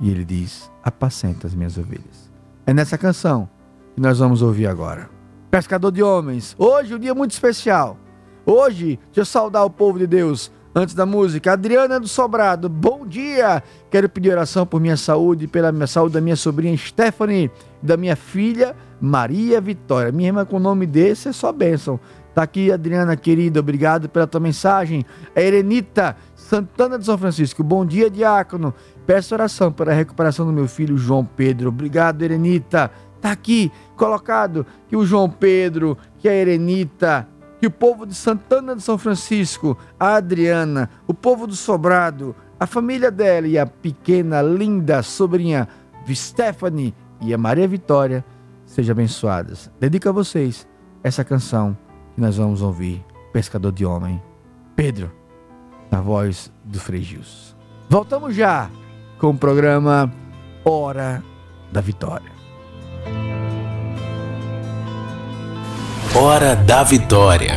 E 0.00 0.10
ele 0.10 0.24
diz: 0.24 0.70
Apacenta 0.82 1.46
as 1.46 1.54
minhas 1.54 1.78
ovelhas. 1.78 2.30
É 2.66 2.74
nessa 2.74 2.98
canção 2.98 3.48
que 3.94 4.00
nós 4.00 4.18
vamos 4.18 4.42
ouvir 4.42 4.66
agora. 4.66 5.08
Pescador 5.50 5.90
de 5.90 6.02
homens, 6.02 6.54
hoje 6.58 6.94
um 6.94 6.98
dia 6.98 7.14
muito 7.14 7.32
especial. 7.32 7.96
Hoje, 8.44 8.98
deixa 9.06 9.20
eu 9.20 9.24
saudar 9.24 9.64
o 9.64 9.70
povo 9.70 9.98
de 9.98 10.06
Deus. 10.06 10.52
Antes 10.72 10.94
da 10.94 11.04
música, 11.04 11.52
Adriana 11.52 11.98
do 11.98 12.06
Sobrado, 12.06 12.68
bom 12.68 13.04
dia! 13.04 13.60
Quero 13.90 14.08
pedir 14.08 14.30
oração 14.30 14.64
por 14.64 14.80
minha 14.80 14.96
saúde, 14.96 15.48
pela 15.48 15.72
minha 15.72 15.86
saúde 15.88 16.14
da 16.14 16.20
minha 16.20 16.36
sobrinha 16.36 16.76
Stephanie, 16.76 17.50
da 17.82 17.96
minha 17.96 18.14
filha 18.14 18.76
Maria 19.00 19.60
Vitória. 19.60 20.12
Minha 20.12 20.28
irmã 20.28 20.44
com 20.44 20.58
o 20.58 20.60
nome 20.60 20.86
desse 20.86 21.28
é 21.28 21.32
só 21.32 21.50
bênção. 21.50 21.98
Tá 22.32 22.44
aqui, 22.44 22.70
Adriana 22.70 23.16
querida, 23.16 23.58
obrigado 23.58 24.08
pela 24.08 24.28
tua 24.28 24.38
mensagem. 24.38 25.04
A 25.34 25.40
Erenita 25.40 26.16
Santana 26.36 27.00
de 27.00 27.04
São 27.04 27.18
Francisco, 27.18 27.64
bom 27.64 27.84
dia, 27.84 28.08
diácono. 28.08 28.72
Peço 29.04 29.34
oração 29.34 29.72
para 29.72 29.90
a 29.90 29.94
recuperação 29.94 30.46
do 30.46 30.52
meu 30.52 30.68
filho 30.68 30.96
João 30.96 31.24
Pedro. 31.24 31.70
Obrigado, 31.70 32.22
Erenita. 32.22 32.92
Está 33.16 33.32
aqui 33.32 33.72
colocado 33.96 34.64
que 34.88 34.96
o 34.96 35.04
João 35.04 35.28
Pedro, 35.28 35.98
que 36.20 36.28
a 36.28 36.32
Erenita, 36.32 37.26
que 37.60 37.66
o 37.66 37.70
povo 37.70 38.06
de 38.06 38.14
Santana 38.14 38.74
de 38.74 38.82
São 38.82 38.96
Francisco, 38.96 39.76
a 39.98 40.14
Adriana, 40.14 40.88
o 41.06 41.12
povo 41.12 41.46
do 41.46 41.54
Sobrado, 41.54 42.34
a 42.58 42.66
família 42.66 43.10
dela 43.10 43.46
e 43.46 43.58
a 43.58 43.66
pequena, 43.66 44.40
linda 44.40 45.02
sobrinha 45.02 45.68
Stephanie 46.14 46.94
e 47.20 47.32
a 47.34 47.38
Maria 47.38 47.68
Vitória 47.68 48.24
sejam 48.64 48.92
abençoadas. 48.92 49.70
Dedico 49.78 50.08
a 50.08 50.12
vocês 50.12 50.66
essa 51.02 51.24
canção 51.24 51.76
que 52.14 52.20
nós 52.20 52.36
vamos 52.36 52.62
ouvir, 52.62 53.04
Pescador 53.32 53.72
de 53.72 53.84
Homem, 53.84 54.20
Pedro, 54.74 55.12
na 55.90 56.00
voz 56.00 56.52
do 56.64 56.80
Frei 56.80 57.02
Gilson. 57.02 57.54
Voltamos 57.88 58.34
já 58.34 58.70
com 59.18 59.30
o 59.30 59.36
programa 59.36 60.10
Hora 60.64 61.22
da 61.70 61.80
Vitória. 61.80 62.39
Hora 66.14 66.56
da 66.56 66.82
Vitória. 66.82 67.56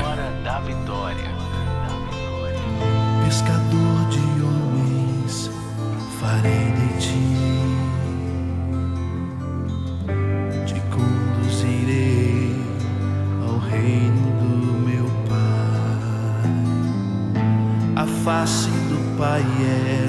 Pescador 3.25 4.09
de 4.11 4.19
homens, 4.43 5.49
farei 6.19 6.71
de 6.71 6.87
ti. 7.01 7.23
Te 10.67 10.79
conduzirei 10.91 12.55
ao 13.41 13.57
reino 13.57 14.31
do 14.39 14.73
meu 14.87 15.07
Pai. 15.27 16.53
A 17.95 18.05
face 18.23 18.69
do 18.69 19.17
Pai 19.17 19.43
é 19.61 20.02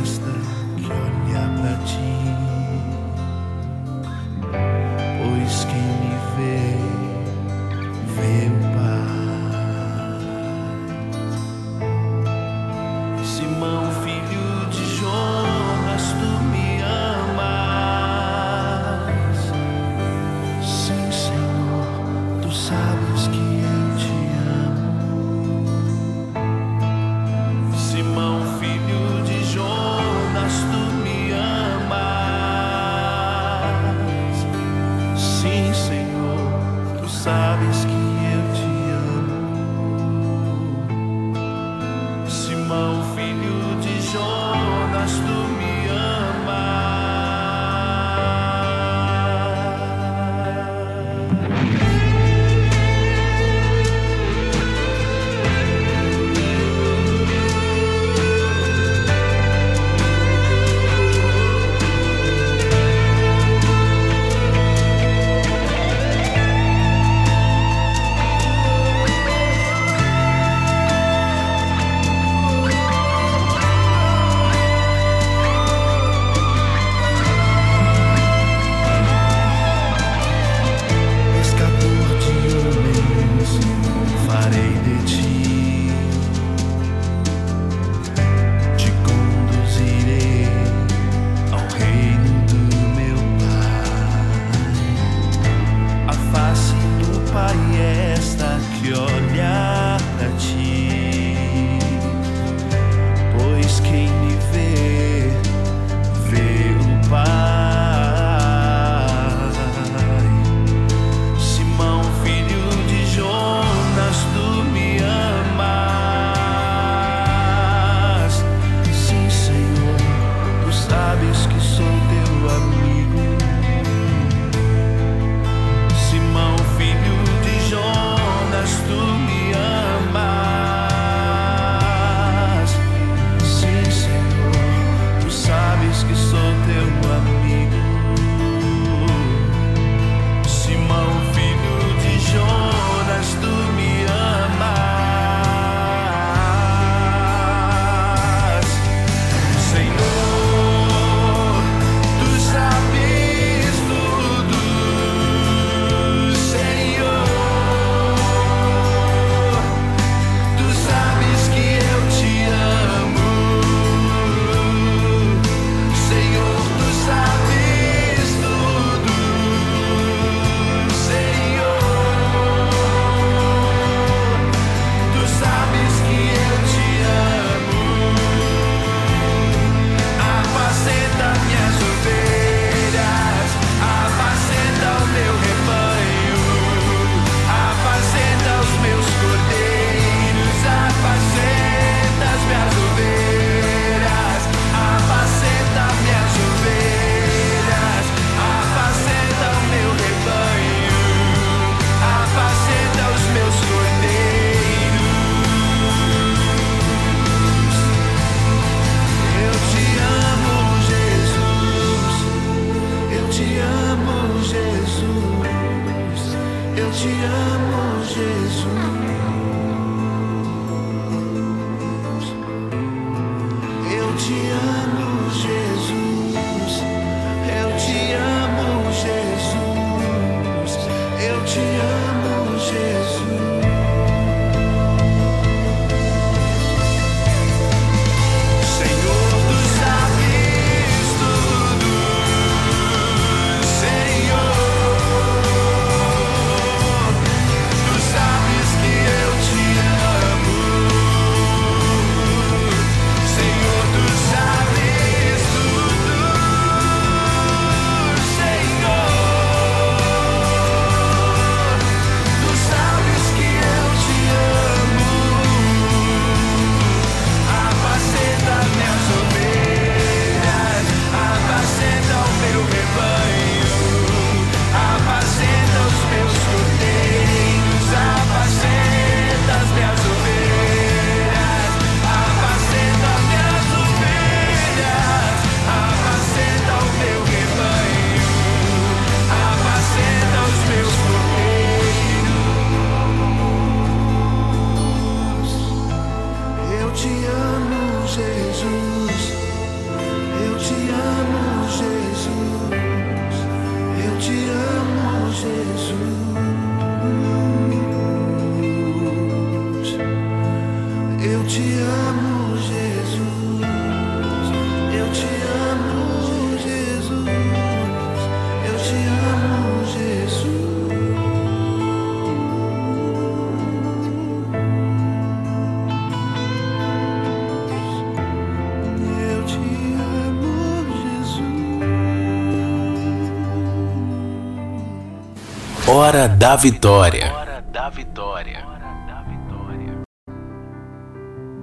Hora 336.14 336.28
da 336.28 336.54
Vitória. 336.54 337.26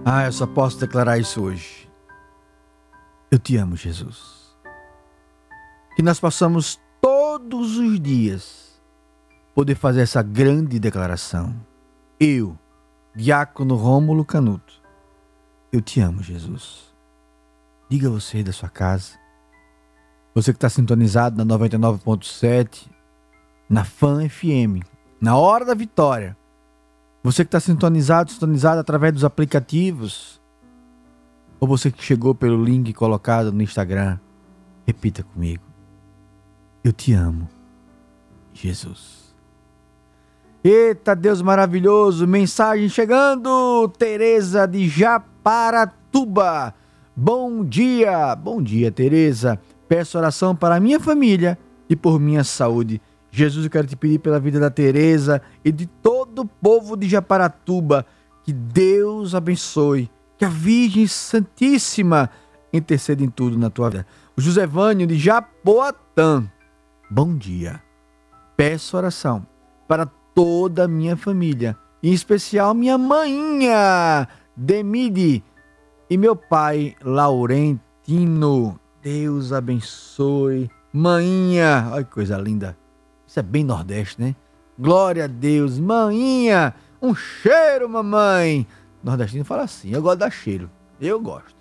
Ah, 0.04 0.26
eu 0.26 0.32
só 0.34 0.46
posso 0.46 0.78
declarar 0.78 1.18
isso 1.18 1.42
hoje. 1.42 1.90
Eu 3.32 3.40
te 3.40 3.56
amo, 3.56 3.78
Jesus. 3.78 4.54
Que 5.96 6.02
nós 6.02 6.20
possamos 6.20 6.78
todos 7.00 7.78
os 7.78 7.98
dias 7.98 8.82
poder 9.56 9.76
fazer 9.76 10.02
essa 10.02 10.22
grande 10.22 10.80
declaração. 10.80 11.56
Eu, 12.20 12.60
Diácono 13.16 13.76
Rômulo 13.76 14.26
Canuto, 14.26 14.82
eu 15.72 15.80
te 15.80 16.02
amo, 16.02 16.22
Jesus. 16.22 16.94
Diga 17.90 18.10
você 18.10 18.44
da 18.44 18.52
sua 18.52 18.68
casa. 18.68 19.18
Você 20.36 20.52
que 20.52 20.58
está 20.58 20.68
sintonizado 20.68 21.42
na 21.42 21.58
99.7, 21.58 22.91
na 23.72 23.86
Fan 23.86 24.28
FM, 24.28 24.84
na 25.22 25.38
Hora 25.38 25.64
da 25.64 25.74
Vitória. 25.74 26.36
Você 27.24 27.46
que 27.46 27.48
está 27.48 27.60
sintonizado, 27.62 28.30
sintonizado 28.30 28.82
através 28.82 29.14
dos 29.14 29.24
aplicativos. 29.24 30.42
Ou 31.58 31.70
você 31.70 31.90
que 31.90 32.04
chegou 32.04 32.36
pelo 32.36 32.62
link 32.62 32.92
colocado 32.92 33.50
no 33.54 33.62
Instagram. 33.62 34.20
Repita 34.86 35.24
comigo. 35.24 35.64
Eu 36.84 36.92
te 36.92 37.14
amo, 37.14 37.48
Jesus. 38.52 39.34
Eita 40.62 41.16
Deus 41.16 41.42
maravilhoso, 41.42 42.28
mensagem 42.28 42.90
chegando. 42.90 43.88
Tereza 43.98 44.68
de 44.68 44.90
Japaratuba. 44.90 46.76
Bom 47.16 47.64
dia, 47.64 48.36
bom 48.36 48.62
dia, 48.62 48.92
Tereza. 48.92 49.58
Peço 49.88 50.18
oração 50.18 50.54
para 50.54 50.80
minha 50.80 51.00
família 51.00 51.58
e 51.88 51.96
por 51.96 52.20
minha 52.20 52.44
saúde. 52.44 53.02
Jesus, 53.32 53.64
eu 53.64 53.72
quero 53.72 53.88
te 53.88 53.96
pedir 53.96 54.20
pela 54.20 54.40
vida 54.40 54.60
da 54.60 54.70
Tereza 54.70 55.42
e 55.64 55.72
de 55.72 55.86
todo 55.86 56.42
o 56.42 56.46
povo 56.46 56.98
de 56.98 57.08
Japaratuba, 57.08 58.06
que 58.44 58.52
Deus 58.52 59.34
abençoe, 59.34 60.12
que 60.38 60.44
a 60.44 60.50
Virgem 60.50 61.08
Santíssima 61.08 62.30
interceda 62.74 63.24
em 63.24 63.30
tudo 63.30 63.58
na 63.58 63.70
tua 63.70 63.90
vida. 63.90 64.06
O 64.36 64.42
José 64.42 64.68
Vânio 64.68 65.08
de 65.08 65.18
Japoatã, 65.18 66.46
bom 67.10 67.36
dia. 67.38 67.82
Peço 68.58 68.98
oração 68.98 69.48
para 69.88 70.06
toda 70.06 70.84
a 70.84 70.88
minha 70.88 71.16
família, 71.16 71.78
em 72.04 72.12
especial 72.12 72.74
minha 72.74 72.98
maninha, 72.98 74.28
Demide, 74.56 75.42
e 76.10 76.18
meu 76.18 76.36
pai, 76.36 76.96
Laurentino. 77.02 78.78
Deus 79.02 79.54
abençoe. 79.54 80.70
Maninha, 80.92 81.90
olha 81.94 82.04
que 82.04 82.12
coisa 82.12 82.38
linda. 82.38 82.81
Isso 83.32 83.40
é 83.40 83.44
bem 83.44 83.64
Nordeste, 83.64 84.22
né? 84.22 84.36
Glória 84.78 85.24
a 85.24 85.28
Deus. 85.28 85.80
Maninha, 85.80 86.76
um 87.02 87.16
cheiro, 87.16 87.88
mamãe. 87.88 88.68
Nordestino 89.02 89.46
fala 89.46 89.64
assim, 89.64 89.90
eu 89.94 90.02
gosto 90.02 90.18
dar 90.18 90.30
cheiro. 90.30 90.70
Eu 91.00 91.18
gosto. 91.18 91.56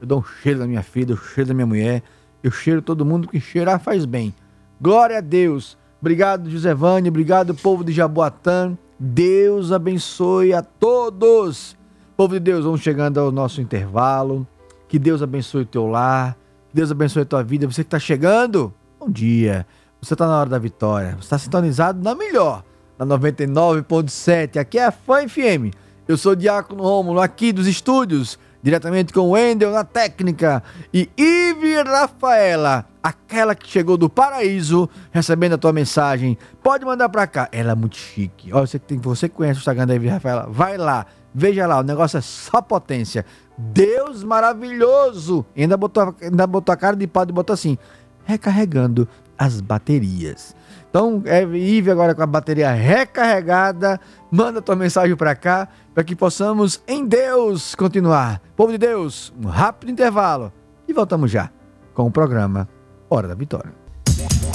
Eu 0.00 0.06
dou 0.08 0.18
um 0.18 0.24
cheiro 0.24 0.58
da 0.58 0.66
minha 0.66 0.82
filha, 0.82 1.14
o 1.14 1.16
cheiro 1.16 1.46
da 1.46 1.54
minha 1.54 1.64
mulher. 1.64 2.02
Eu 2.42 2.50
cheiro 2.50 2.82
todo 2.82 3.06
mundo 3.06 3.28
que 3.28 3.38
cheirar 3.38 3.78
faz 3.78 4.04
bem. 4.04 4.34
Glória 4.80 5.18
a 5.18 5.20
Deus. 5.20 5.78
Obrigado, 6.00 6.50
José 6.50 6.74
Vânia. 6.74 7.08
Obrigado, 7.08 7.54
povo 7.54 7.84
de 7.84 7.92
Jaboatã. 7.92 8.76
Deus 8.98 9.70
abençoe 9.70 10.52
a 10.52 10.60
todos. 10.60 11.76
Povo 12.16 12.34
de 12.34 12.40
Deus, 12.40 12.64
vamos 12.64 12.80
chegando 12.80 13.20
ao 13.20 13.30
nosso 13.30 13.60
intervalo. 13.60 14.44
Que 14.88 14.98
Deus 14.98 15.22
abençoe 15.22 15.62
o 15.62 15.66
teu 15.66 15.86
lar. 15.86 16.36
Que 16.68 16.74
Deus 16.74 16.90
abençoe 16.90 17.22
a 17.22 17.26
tua 17.26 17.44
vida. 17.44 17.64
Você 17.68 17.84
que 17.84 17.86
está 17.86 18.00
chegando, 18.00 18.74
bom 18.98 19.08
dia. 19.08 19.64
Você 20.02 20.14
está 20.14 20.26
na 20.26 20.36
hora 20.40 20.50
da 20.50 20.58
vitória. 20.58 21.12
Você 21.12 21.26
está 21.26 21.38
sintonizado 21.38 22.02
na 22.02 22.12
melhor, 22.12 22.64
na 22.98 23.06
99.7. 23.06 24.58
Aqui 24.58 24.76
é 24.76 24.86
a 24.86 24.90
Fã 24.90 25.28
FM. 25.28 25.72
Eu 26.08 26.16
sou 26.16 26.32
o 26.32 26.36
Diácono 26.36 26.82
Rômulo, 26.82 27.20
aqui 27.20 27.52
dos 27.52 27.68
estúdios, 27.68 28.36
diretamente 28.60 29.12
com 29.12 29.20
o 29.20 29.30
Wendel 29.30 29.70
na 29.70 29.84
técnica. 29.84 30.60
E 30.92 31.08
Ive 31.16 31.80
Rafaela, 31.84 32.84
aquela 33.00 33.54
que 33.54 33.68
chegou 33.68 33.96
do 33.96 34.10
paraíso, 34.10 34.90
recebendo 35.12 35.52
a 35.52 35.58
tua 35.58 35.72
mensagem. 35.72 36.36
Pode 36.60 36.84
mandar 36.84 37.08
pra 37.08 37.24
cá. 37.28 37.48
Ela 37.52 37.70
é 37.70 37.74
muito 37.76 37.96
chique. 37.96 38.52
Olha, 38.52 38.66
você 38.66 38.80
que, 38.80 38.86
tem, 38.86 38.98
você 38.98 39.28
que 39.28 39.36
conhece 39.36 39.60
o 39.60 39.60
Instagram 39.60 39.86
da 39.86 39.94
Ive 39.94 40.08
Rafaela, 40.08 40.48
vai 40.50 40.76
lá. 40.76 41.06
Veja 41.32 41.64
lá, 41.64 41.78
o 41.78 41.84
negócio 41.84 42.18
é 42.18 42.20
só 42.20 42.60
potência. 42.60 43.24
Deus 43.56 44.24
maravilhoso. 44.24 45.46
E 45.54 45.62
ainda 45.62 45.76
botou, 45.76 46.12
ainda 46.20 46.44
botou 46.44 46.72
a 46.72 46.76
cara 46.76 46.96
de 46.96 47.06
pau 47.06 47.22
e 47.22 47.30
botou 47.30 47.54
assim, 47.54 47.78
recarregando 48.24 49.08
as 49.38 49.60
baterias. 49.60 50.54
Então, 50.88 51.22
é, 51.24 51.42
Ive 51.42 51.90
agora 51.90 52.14
com 52.14 52.22
a 52.22 52.26
bateria 52.26 52.70
recarregada, 52.72 53.98
manda 54.30 54.60
tua 54.60 54.76
mensagem 54.76 55.16
para 55.16 55.34
cá, 55.34 55.68
para 55.94 56.04
que 56.04 56.14
possamos 56.14 56.82
em 56.86 57.06
Deus 57.06 57.74
continuar. 57.74 58.42
Povo 58.54 58.72
de 58.72 58.78
Deus, 58.78 59.32
um 59.42 59.48
rápido 59.48 59.90
intervalo 59.90 60.52
e 60.86 60.92
voltamos 60.92 61.30
já 61.30 61.50
com 61.94 62.06
o 62.06 62.10
programa 62.10 62.68
Hora 63.08 63.28
da 63.28 63.34
Vitória. 63.34 63.72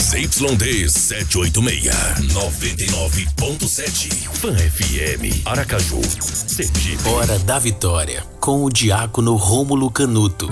ZYD 0.02 0.90
786, 0.90 1.92
99.7, 2.34 4.30
Fan 4.30 4.56
FM, 4.56 5.46
Aracaju, 5.46 6.02
Sergipe. 6.22 7.10
Hora 7.10 7.38
da 7.40 7.60
Vitória, 7.60 8.24
com 8.40 8.64
o 8.64 8.70
diácono 8.70 9.36
Rômulo 9.36 9.92
Canuto. 9.92 10.48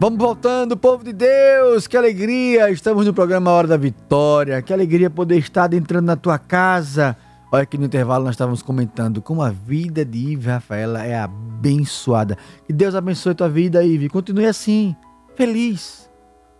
Vamos 0.00 0.18
voltando, 0.18 0.78
povo 0.78 1.04
de 1.04 1.12
Deus, 1.12 1.86
que 1.86 1.94
alegria! 1.94 2.70
Estamos 2.70 3.04
no 3.04 3.12
programa 3.12 3.50
Hora 3.50 3.68
da 3.68 3.76
Vitória, 3.76 4.62
que 4.62 4.72
alegria 4.72 5.10
poder 5.10 5.36
estar 5.36 5.74
entrando 5.74 6.06
na 6.06 6.16
tua 6.16 6.38
casa. 6.38 7.14
Olha 7.52 7.66
que 7.66 7.76
no 7.76 7.84
intervalo 7.84 8.24
nós 8.24 8.32
estávamos 8.32 8.62
comentando 8.62 9.20
como 9.20 9.42
a 9.42 9.50
vida 9.50 10.02
de 10.02 10.16
Ive 10.16 10.48
Rafaela 10.48 11.04
é 11.04 11.20
abençoada. 11.20 12.38
Que 12.66 12.72
Deus 12.72 12.94
abençoe 12.94 13.34
tua 13.34 13.50
vida, 13.50 13.84
Ive. 13.84 14.08
Continue 14.08 14.46
assim, 14.46 14.96
feliz, 15.36 16.10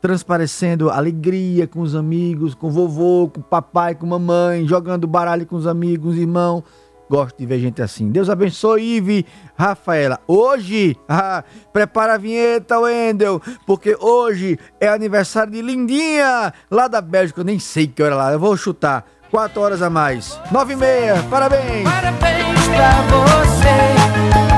transparecendo 0.03 0.90
alegria 0.90 1.66
com 1.66 1.81
os 1.81 1.94
amigos, 1.94 2.55
com 2.55 2.68
vovô, 2.68 3.31
com 3.33 3.40
papai, 3.40 3.94
com 3.94 4.05
a 4.05 4.18
mamãe, 4.18 4.68
jogando 4.68 5.07
baralho 5.07 5.46
com 5.46 5.57
os 5.57 5.66
amigos, 5.66 6.18
irmãos. 6.18 6.62
Gosto 7.11 7.38
de 7.38 7.44
ver 7.44 7.59
gente 7.59 7.83
assim. 7.83 8.09
Deus 8.09 8.31
abençoe, 8.31 8.99
Ive 8.99 9.27
Rafaela. 9.59 10.20
Hoje, 10.29 10.96
ah, 11.11 11.42
prepara 11.73 12.14
a 12.14 12.16
vinheta, 12.16 12.79
Wendel, 12.79 13.42
porque 13.66 13.96
hoje 13.99 14.57
é 14.81 14.87
aniversário 14.87 15.53
de 15.53 15.61
Lindinha, 15.61 16.55
lá 16.70 16.87
da 16.87 17.01
Bélgica. 17.01 17.40
Eu 17.40 17.44
nem 17.44 17.59
sei 17.59 17.88
que 17.88 18.01
hora 18.01 18.14
lá, 18.14 18.33
eu 18.33 18.38
vou 18.38 18.57
chutar. 18.57 19.05
Quatro 19.29 19.61
horas 19.61 19.83
a 19.83 19.90
mais. 19.90 20.40
Nove 20.53 20.75
e 20.75 20.77
meia, 20.77 21.20
parabéns! 21.29 21.83
Parabéns 21.83 22.68
pra 22.68 22.92
você, 23.11 23.77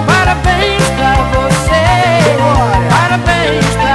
parabéns 0.06 0.82
pra 0.90 1.14
você, 1.32 1.80
parabéns 2.90 3.76
pra 3.76 3.91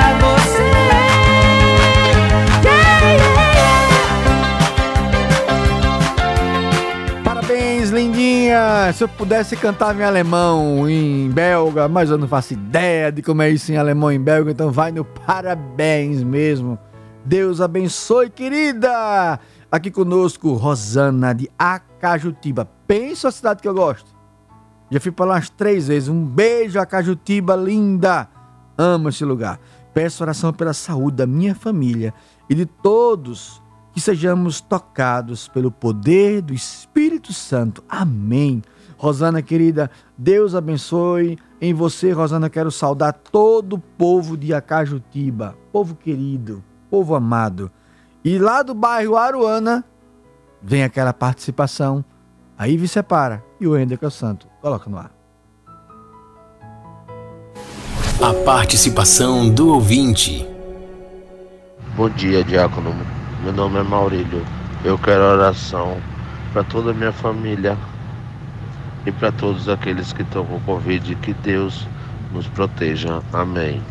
Se 8.94 9.04
eu 9.04 9.10
pudesse 9.10 9.58
cantar 9.58 9.96
em 9.96 10.04
alemão, 10.04 10.90
em 10.90 11.30
belga, 11.30 11.88
mas 11.90 12.10
eu 12.10 12.18
não 12.18 12.28
faço 12.28 12.54
ideia 12.54 13.12
de 13.12 13.22
como 13.22 13.42
é 13.42 13.50
isso 13.50 13.72
em 13.72 13.76
alemão 13.76 14.12
em 14.12 14.20
belga, 14.20 14.50
então 14.50 14.72
vai 14.72 14.92
no 14.92 15.04
parabéns 15.04 16.24
mesmo. 16.24 16.80
Deus 17.26 17.60
abençoe, 17.60 18.30
querida! 18.30 19.40
Aqui 19.70 19.92
conosco, 19.92 20.54
Rosana 20.54 21.34
de 21.34 21.50
Acajutiba. 21.60 22.66
Pensa 22.88 23.28
a 23.28 23.32
cidade 23.32 23.62
que 23.62 23.68
eu 23.68 23.74
gosto. 23.74 24.10
Já 24.90 25.00
fui 25.02 25.12
para 25.12 25.26
lá 25.26 25.36
umas 25.36 25.50
três 25.50 25.90
vezes. 25.90 26.08
Um 26.08 26.26
beijo, 26.26 26.80
Acajutiba, 26.80 27.56
linda! 27.56 28.30
Amo 28.78 29.10
esse 29.10 29.26
lugar. 29.26 29.60
Peço 29.94 30.24
oração 30.24 30.54
pela 30.54 30.74
saúde 30.74 31.18
da 31.18 31.28
minha 31.28 31.54
família 31.54 32.14
e 32.50 32.56
de 32.56 32.66
todos 32.66 33.62
que 33.94 34.00
sejamos 34.00 34.62
tocados 34.62 35.48
pelo 35.48 35.72
poder 35.72 36.42
do 36.42 36.54
Espírito 36.54 37.34
Santo. 37.34 37.84
Amém. 37.90 38.62
Rosana 38.98 39.44
querida, 39.44 39.92
Deus 40.18 40.56
abençoe 40.56 41.38
em 41.62 41.74
você, 41.74 42.12
Rosana. 42.12 42.50
Quero 42.50 42.72
saudar 42.72 43.14
todo 43.14 43.74
o 43.74 43.80
povo 43.80 44.36
de 44.36 44.54
Acajutiba, 44.54 45.56
povo 45.72 45.96
querido, 45.96 46.64
povo 46.90 47.14
amado. 47.14 47.72
E 48.26 48.40
lá 48.40 48.64
do 48.64 48.74
bairro 48.74 49.16
Aruana 49.16 49.86
vem 50.62 50.84
aquela 50.84 51.14
participação. 51.14 52.04
Aí 52.58 52.76
vi 52.76 52.88
separa 52.88 53.44
e 53.62 53.68
o 53.68 53.78
Ender 53.78 54.00
que 54.00 54.06
é 54.06 54.08
o 54.08 54.12
santo. 54.12 54.48
Coloca 54.62 54.90
no 54.90 54.98
ar. 54.98 55.12
A 58.20 58.34
participação 58.44 59.48
do 59.48 59.76
ouvinte. 59.76 60.48
Bom 61.96 62.10
dia, 62.10 62.44
Diácono. 62.44 62.96
Meu 63.44 63.54
nome 63.54 63.78
é 63.80 63.84
Maurílio. 63.84 64.44
Eu 64.84 64.98
quero 64.98 65.22
oração 65.22 65.98
para 66.52 66.64
toda 66.64 66.90
a 66.90 66.94
minha 66.96 67.12
família 67.12 67.78
e 69.08 69.12
para 69.14 69.32
todos 69.32 69.70
aqueles 69.70 70.12
que 70.12 70.22
estão 70.22 70.46
com 70.46 70.60
Covid. 70.60 71.16
Que 71.16 71.34
Deus 71.34 71.88
nos 72.34 72.46
proteja. 72.48 73.24
Amém. 73.32 73.82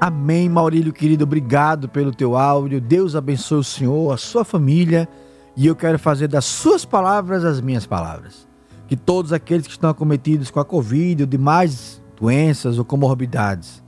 Amém, 0.00 0.48
Maurílio 0.48 0.92
querido. 0.92 1.22
Obrigado 1.22 1.88
pelo 1.88 2.12
teu 2.12 2.36
áudio. 2.36 2.80
Deus 2.80 3.14
abençoe 3.14 3.58
o 3.58 3.64
senhor, 3.64 4.12
a 4.12 4.16
sua 4.16 4.44
família. 4.44 5.08
E 5.56 5.68
eu 5.68 5.76
quero 5.76 6.00
fazer 6.00 6.26
das 6.26 6.44
suas 6.44 6.84
palavras 6.84 7.44
as 7.44 7.60
minhas 7.60 7.86
palavras. 7.86 8.48
Que 8.88 8.96
todos 8.96 9.32
aqueles 9.32 9.66
que 9.66 9.72
estão 9.72 9.88
acometidos 9.88 10.50
com 10.50 10.58
a 10.58 10.64
Covid 10.64 11.22
ou 11.22 11.26
demais 11.28 12.02
doenças 12.16 12.76
ou 12.76 12.84
comorbidades, 12.84 13.82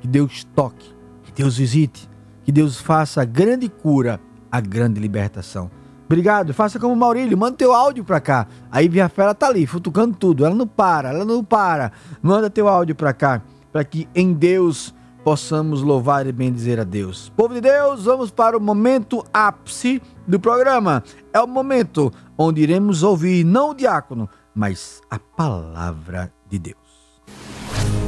que 0.00 0.08
Deus 0.08 0.44
toque, 0.54 0.94
que 1.24 1.32
Deus 1.32 1.58
visite, 1.58 2.08
que 2.42 2.50
Deus 2.50 2.80
faça 2.80 3.22
a 3.22 3.24
grande 3.24 3.68
cura, 3.68 4.18
a 4.50 4.60
grande 4.60 4.98
libertação. 4.98 5.70
Obrigado, 6.10 6.52
faça 6.52 6.76
como 6.76 6.96
Maurílio, 6.96 7.38
manda 7.38 7.56
teu 7.56 7.72
áudio 7.72 8.02
pra 8.02 8.20
cá. 8.20 8.48
Aí 8.68 8.88
Via 8.88 9.08
Fera 9.08 9.32
tá 9.32 9.46
ali, 9.46 9.64
futucando 9.64 10.16
tudo. 10.16 10.44
Ela 10.44 10.56
não 10.56 10.66
para, 10.66 11.10
ela 11.10 11.24
não 11.24 11.44
para. 11.44 11.92
Manda 12.20 12.50
teu 12.50 12.66
áudio 12.66 12.96
pra 12.96 13.12
cá, 13.12 13.40
para 13.70 13.84
que 13.84 14.08
em 14.12 14.32
Deus 14.32 14.92
possamos 15.22 15.82
louvar 15.82 16.26
e 16.26 16.32
bendizer 16.32 16.80
a 16.80 16.84
Deus. 16.84 17.32
Povo 17.36 17.54
de 17.54 17.60
Deus, 17.60 18.06
vamos 18.06 18.32
para 18.32 18.58
o 18.58 18.60
momento 18.60 19.24
ápice 19.32 20.02
do 20.26 20.40
programa. 20.40 21.04
É 21.32 21.40
o 21.40 21.46
momento 21.46 22.12
onde 22.36 22.60
iremos 22.60 23.04
ouvir 23.04 23.44
não 23.44 23.70
o 23.70 23.74
diácono, 23.74 24.28
mas 24.52 25.00
a 25.08 25.16
palavra 25.16 26.32
de 26.48 26.58
Deus. 26.58 26.76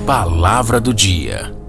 Palavra 0.05 0.81
do 0.81 0.93
dia. 0.93 1.62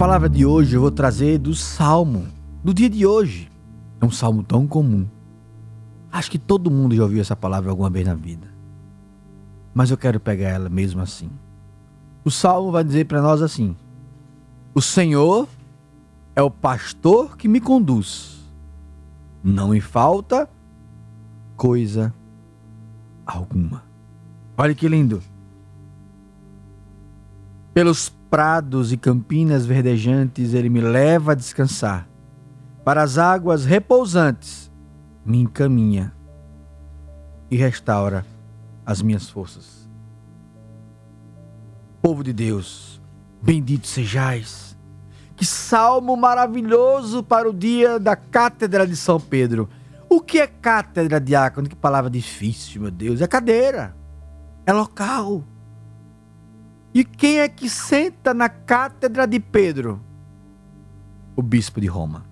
Palavra 0.00 0.30
de 0.30 0.46
hoje 0.46 0.74
eu 0.74 0.80
vou 0.80 0.90
trazer 0.90 1.36
do 1.36 1.54
Salmo, 1.54 2.26
do 2.64 2.72
dia 2.72 2.88
de 2.88 3.04
hoje. 3.04 3.50
É 4.00 4.04
um 4.06 4.10
salmo 4.10 4.42
tão 4.42 4.66
comum. 4.66 5.06
Acho 6.10 6.30
que 6.30 6.38
todo 6.38 6.70
mundo 6.70 6.96
já 6.96 7.02
ouviu 7.02 7.20
essa 7.20 7.36
palavra 7.36 7.68
alguma 7.68 7.90
vez 7.90 8.06
na 8.06 8.14
vida. 8.14 8.48
Mas 9.74 9.90
eu 9.90 9.98
quero 9.98 10.18
pegar 10.18 10.48
ela 10.48 10.70
mesmo 10.70 11.02
assim. 11.02 11.28
O 12.24 12.30
salmo 12.30 12.72
vai 12.72 12.82
dizer 12.82 13.04
para 13.04 13.20
nós 13.20 13.42
assim: 13.42 13.76
O 14.74 14.80
Senhor 14.80 15.46
é 16.34 16.42
o 16.42 16.50
pastor 16.50 17.36
que 17.36 17.46
me 17.46 17.60
conduz. 17.60 18.42
Não 19.44 19.68
me 19.68 19.82
falta 19.82 20.48
coisa 21.58 22.14
alguma. 23.26 23.84
Olha 24.56 24.74
que 24.74 24.88
lindo. 24.88 25.22
Pelos 27.74 28.10
prados 28.30 28.92
e 28.92 28.96
campinas 28.96 29.66
verdejantes 29.66 30.54
ele 30.54 30.70
me 30.70 30.80
leva 30.80 31.32
a 31.32 31.34
descansar. 31.34 32.08
Para 32.84 33.02
as 33.02 33.18
águas 33.18 33.64
repousantes 33.64 34.70
me 35.24 35.40
encaminha 35.40 36.14
e 37.50 37.56
restaura 37.56 38.24
as 38.86 39.02
minhas 39.02 39.28
forças. 39.28 39.90
Povo 42.00 42.22
de 42.24 42.32
Deus, 42.32 43.02
bendito 43.42 43.86
sejais. 43.86 44.78
Que 45.36 45.44
salmo 45.44 46.16
maravilhoso 46.16 47.22
para 47.22 47.48
o 47.48 47.52
dia 47.52 47.98
da 47.98 48.14
Cátedra 48.14 48.86
de 48.86 48.94
São 48.94 49.18
Pedro. 49.20 49.68
O 50.08 50.20
que 50.20 50.38
é 50.38 50.46
cátedra, 50.46 51.20
diácono? 51.20 51.68
Que 51.68 51.76
palavra 51.76 52.10
difícil, 52.10 52.82
meu 52.82 52.90
Deus. 52.90 53.20
É 53.20 53.26
cadeira. 53.26 53.96
É 54.66 54.72
local. 54.72 55.44
E 56.92 57.04
quem 57.04 57.38
é 57.38 57.48
que 57.48 57.70
senta 57.70 58.34
na 58.34 58.48
cátedra 58.48 59.24
de 59.26 59.38
Pedro? 59.38 60.00
O 61.36 61.42
bispo 61.42 61.80
de 61.80 61.86
Roma. 61.86 62.26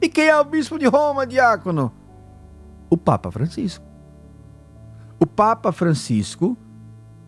E 0.00 0.08
quem 0.08 0.28
é 0.28 0.36
o 0.38 0.44
bispo 0.44 0.78
de 0.78 0.86
Roma, 0.86 1.26
diácono? 1.26 1.92
O 2.90 2.96
Papa 2.96 3.30
Francisco. 3.30 3.84
O 5.20 5.26
Papa 5.26 5.72
Francisco, 5.72 6.56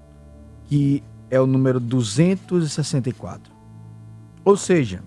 que 0.66 1.04
é 1.32 1.40
o 1.40 1.48
número 1.48 1.80
264. 1.80 3.52
Ou 4.44 4.58
seja, 4.58 5.02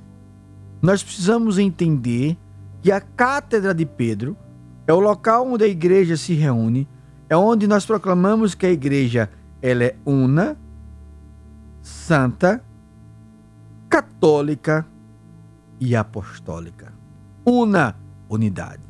nós 0.81 1.03
precisamos 1.03 1.59
entender 1.59 2.37
que 2.83 2.91
a 2.91 3.01
Cátedra 3.01 3.75
de 3.75 3.85
Pedro 3.85 4.37
é 4.87 4.93
o 4.93 5.01
local 5.01 5.47
onde 5.47 5.65
a 5.65 5.69
igreja 5.69 6.17
se 6.17 6.33
reúne, 6.35 6.89
é 7.29 7.37
onde 7.37 7.67
nós 7.67 7.85
proclamamos 7.85 8.55
que 8.55 8.67
a 8.67 8.71
igreja 8.71 9.31
ela 9.63 9.85
é 9.85 9.97
una, 10.05 10.57
santa, 11.83 12.63
católica 13.89 14.87
e 15.79 15.95
apostólica. 15.95 16.93
Una, 17.47 17.97
unidade. 18.29 18.83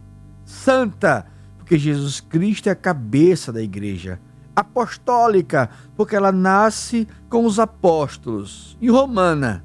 Santa, 0.44 1.26
porque 1.56 1.78
Jesus 1.78 2.20
Cristo 2.20 2.68
é 2.68 2.72
a 2.72 2.76
cabeça 2.76 3.52
da 3.52 3.62
igreja 3.62 4.20
apostólica, 4.54 5.70
porque 5.96 6.14
ela 6.14 6.32
nasce 6.32 7.08
com 7.28 7.44
os 7.44 7.58
apóstolos, 7.58 8.76
e 8.80 8.88
romana, 8.88 9.64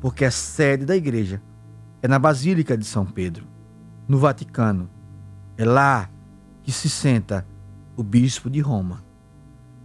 porque 0.00 0.24
é 0.24 0.30
sede 0.30 0.84
da 0.84 0.96
igreja. 0.96 1.42
É 2.00 2.08
na 2.08 2.18
Basílica 2.18 2.76
de 2.76 2.84
São 2.84 3.06
Pedro, 3.06 3.46
no 4.08 4.18
Vaticano. 4.18 4.90
É 5.56 5.64
lá 5.64 6.10
que 6.62 6.72
se 6.72 6.88
senta 6.88 7.46
o 7.96 8.02
bispo 8.02 8.50
de 8.50 8.60
Roma. 8.60 9.04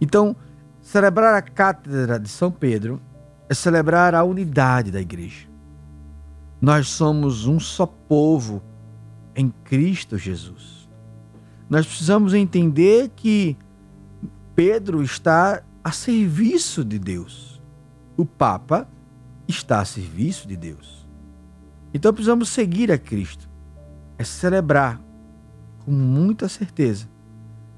Então, 0.00 0.34
celebrar 0.80 1.34
a 1.34 1.42
cátedra 1.42 2.18
de 2.18 2.28
São 2.28 2.50
Pedro 2.50 3.00
é 3.48 3.54
celebrar 3.54 4.14
a 4.14 4.24
unidade 4.24 4.90
da 4.90 5.00
igreja. 5.00 5.46
Nós 6.60 6.88
somos 6.88 7.46
um 7.46 7.60
só 7.60 7.86
povo 7.86 8.62
em 9.34 9.48
Cristo 9.64 10.18
Jesus. 10.18 10.88
Nós 11.70 11.86
precisamos 11.86 12.34
entender 12.34 13.10
que 13.14 13.56
Pedro 14.58 15.04
está 15.04 15.62
a 15.84 15.92
serviço 15.92 16.84
de 16.84 16.98
Deus. 16.98 17.62
O 18.16 18.26
Papa 18.26 18.88
está 19.46 19.78
a 19.78 19.84
serviço 19.84 20.48
de 20.48 20.56
Deus. 20.56 21.08
Então 21.94 22.12
precisamos 22.12 22.48
seguir 22.48 22.90
a 22.90 22.98
Cristo. 22.98 23.48
É 24.18 24.24
celebrar 24.24 25.00
com 25.84 25.92
muita 25.92 26.48
certeza 26.48 27.08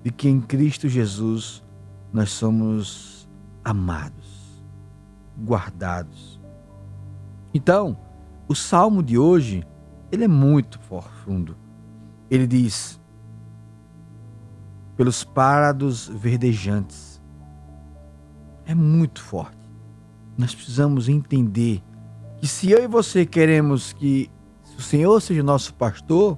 de 0.03 0.11
que 0.11 0.26
em 0.26 0.41
Cristo 0.41 0.89
Jesus 0.89 1.62
nós 2.11 2.31
somos 2.31 3.28
amados, 3.62 4.64
guardados. 5.39 6.41
Então, 7.53 7.95
o 8.49 8.55
salmo 8.55 9.03
de 9.03 9.18
hoje, 9.18 9.62
ele 10.11 10.24
é 10.24 10.28
muito 10.28 10.81
profundo. 10.81 11.59
Ele 12.31 12.47
diz: 12.47 12.99
pelos 15.01 15.24
parados 15.24 16.09
verdejantes. 16.09 17.22
É 18.66 18.74
muito 18.74 19.22
forte. 19.22 19.57
Nós 20.36 20.55
precisamos 20.55 21.09
entender 21.09 21.82
que 22.38 22.46
se 22.46 22.70
eu 22.70 22.84
e 22.84 22.86
você 22.86 23.24
queremos 23.24 23.94
que 23.94 24.30
o 24.76 24.82
Senhor 24.82 25.18
seja 25.22 25.42
nosso 25.42 25.72
pastor, 25.72 26.36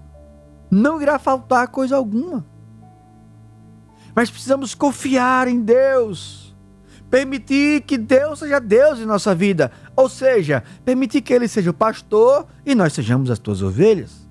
não 0.70 1.02
irá 1.02 1.18
faltar 1.18 1.66
coisa 1.66 1.96
alguma. 1.96 2.46
Mas 4.14 4.30
precisamos 4.30 4.76
confiar 4.76 5.48
em 5.48 5.60
Deus. 5.60 6.56
Permitir 7.10 7.80
que 7.82 7.98
Deus 7.98 8.38
seja 8.38 8.60
Deus 8.60 9.00
em 9.00 9.06
nossa 9.06 9.34
vida. 9.34 9.72
Ou 9.96 10.08
seja, 10.08 10.62
permitir 10.84 11.20
que 11.20 11.34
Ele 11.34 11.48
seja 11.48 11.70
o 11.70 11.74
pastor 11.74 12.46
e 12.64 12.76
nós 12.76 12.92
sejamos 12.92 13.28
as 13.28 13.40
tuas 13.40 13.60
ovelhas. 13.60 14.30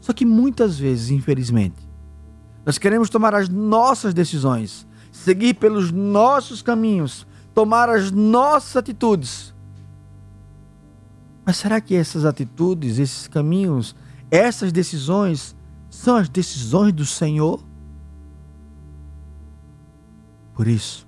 Só 0.00 0.12
que 0.12 0.24
muitas 0.24 0.76
vezes, 0.76 1.10
infelizmente, 1.10 1.85
nós 2.66 2.78
queremos 2.78 3.08
tomar 3.08 3.32
as 3.32 3.48
nossas 3.48 4.12
decisões, 4.12 4.84
seguir 5.12 5.54
pelos 5.54 5.92
nossos 5.92 6.62
caminhos, 6.62 7.24
tomar 7.54 7.88
as 7.88 8.10
nossas 8.10 8.74
atitudes. 8.74 9.54
Mas 11.44 11.58
será 11.58 11.80
que 11.80 11.94
essas 11.94 12.24
atitudes, 12.24 12.98
esses 12.98 13.28
caminhos, 13.28 13.94
essas 14.32 14.72
decisões 14.72 15.54
são 15.88 16.16
as 16.16 16.28
decisões 16.28 16.92
do 16.92 17.06
Senhor? 17.06 17.64
Por 20.52 20.66
isso, 20.66 21.06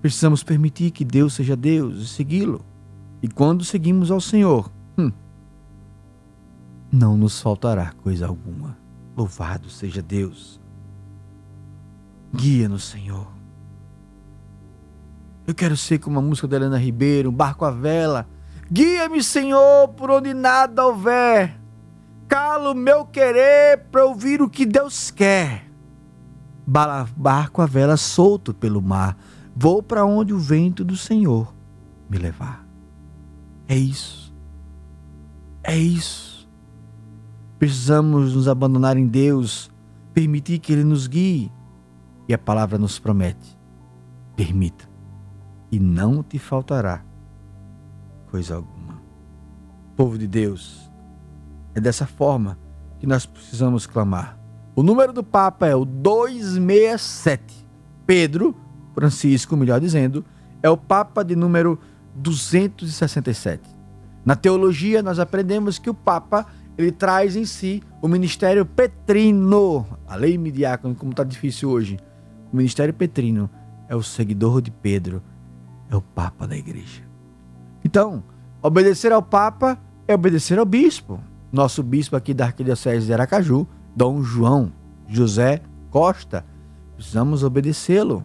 precisamos 0.00 0.42
permitir 0.42 0.90
que 0.90 1.04
Deus 1.04 1.34
seja 1.34 1.54
Deus 1.54 1.98
e 1.98 2.08
segui-lo. 2.08 2.64
E 3.20 3.28
quando 3.28 3.62
seguimos 3.62 4.10
ao 4.10 4.22
Senhor, 4.22 4.72
hum, 4.96 5.12
não 6.90 7.14
nos 7.14 7.42
faltará 7.42 7.92
coisa 7.92 8.26
alguma. 8.26 8.78
Louvado 9.14 9.68
seja 9.68 10.00
Deus. 10.00 10.61
Guia-nos, 12.42 12.82
Senhor. 12.82 13.28
Eu 15.46 15.54
quero 15.54 15.76
ser 15.76 16.00
como 16.00 16.18
a 16.18 16.22
música 16.22 16.48
da 16.48 16.56
Helena 16.56 16.76
Ribeiro, 16.76 17.30
um 17.30 17.32
barco 17.32 17.64
à 17.64 17.70
vela. 17.70 18.28
Guia-me, 18.68 19.22
Senhor, 19.22 19.86
por 19.90 20.10
onde 20.10 20.34
nada 20.34 20.84
houver. 20.84 21.56
calo 22.26 22.74
meu 22.74 23.04
querer 23.04 23.84
para 23.92 24.04
ouvir 24.04 24.42
o 24.42 24.50
que 24.50 24.66
Deus 24.66 25.08
quer. 25.08 25.70
Barco 26.66 27.62
a 27.62 27.66
vela 27.66 27.96
solto 27.96 28.52
pelo 28.52 28.82
mar, 28.82 29.16
vou 29.54 29.80
para 29.80 30.04
onde 30.04 30.34
o 30.34 30.38
vento 30.38 30.84
do 30.84 30.96
Senhor 30.96 31.54
me 32.10 32.18
levar. 32.18 32.66
É 33.68 33.76
isso. 33.76 34.34
É 35.62 35.76
isso. 35.76 36.50
Precisamos 37.56 38.34
nos 38.34 38.48
abandonar 38.48 38.96
em 38.96 39.06
Deus, 39.06 39.70
permitir 40.12 40.58
que 40.58 40.72
Ele 40.72 40.82
nos 40.82 41.06
guie. 41.06 41.52
A 42.34 42.38
palavra 42.38 42.78
nos 42.78 42.98
promete: 42.98 43.58
permita, 44.36 44.88
e 45.70 45.78
não 45.78 46.22
te 46.22 46.38
faltará 46.38 47.04
coisa 48.32 48.54
alguma. 48.56 49.00
Povo 49.94 50.16
de 50.16 50.26
Deus, 50.26 50.90
é 51.74 51.80
dessa 51.80 52.06
forma 52.06 52.58
que 52.98 53.06
nós 53.06 53.26
precisamos 53.26 53.86
clamar. 53.86 54.38
O 54.74 54.82
número 54.82 55.12
do 55.12 55.22
Papa 55.22 55.66
é 55.66 55.76
o 55.76 55.84
267. 55.84 57.68
Pedro, 58.06 58.56
Francisco, 58.94 59.54
melhor 59.54 59.78
dizendo, 59.78 60.24
é 60.62 60.70
o 60.70 60.78
Papa 60.78 61.22
de 61.22 61.36
número 61.36 61.78
267. 62.14 63.62
Na 64.24 64.34
teologia, 64.34 65.02
nós 65.02 65.18
aprendemos 65.18 65.78
que 65.78 65.90
o 65.90 65.94
Papa 65.94 66.46
ele 66.78 66.90
traz 66.90 67.36
em 67.36 67.44
si 67.44 67.82
o 68.00 68.08
ministério 68.08 68.64
petrino. 68.64 69.86
A 70.06 70.16
lei 70.16 70.38
diácono, 70.38 70.94
como 70.94 71.10
está 71.10 71.22
difícil 71.22 71.68
hoje. 71.68 71.98
O 72.52 72.56
ministério 72.56 72.92
petrino 72.92 73.48
é 73.88 73.96
o 73.96 74.02
seguidor 74.02 74.60
de 74.60 74.70
Pedro, 74.70 75.22
é 75.90 75.96
o 75.96 76.02
Papa 76.02 76.46
da 76.46 76.56
igreja. 76.56 77.02
Então, 77.84 78.22
obedecer 78.62 79.12
ao 79.12 79.22
Papa 79.22 79.78
é 80.06 80.14
obedecer 80.14 80.58
ao 80.58 80.66
bispo 80.66 81.20
nosso 81.52 81.82
bispo 81.82 82.16
aqui 82.16 82.32
da 82.32 82.46
Arquidiocese 82.46 83.06
de 83.06 83.12
Aracaju, 83.12 83.66
Dom 83.94 84.22
João 84.22 84.72
José 85.06 85.60
Costa. 85.90 86.46
Precisamos 86.96 87.44
obedecê-lo 87.44 88.24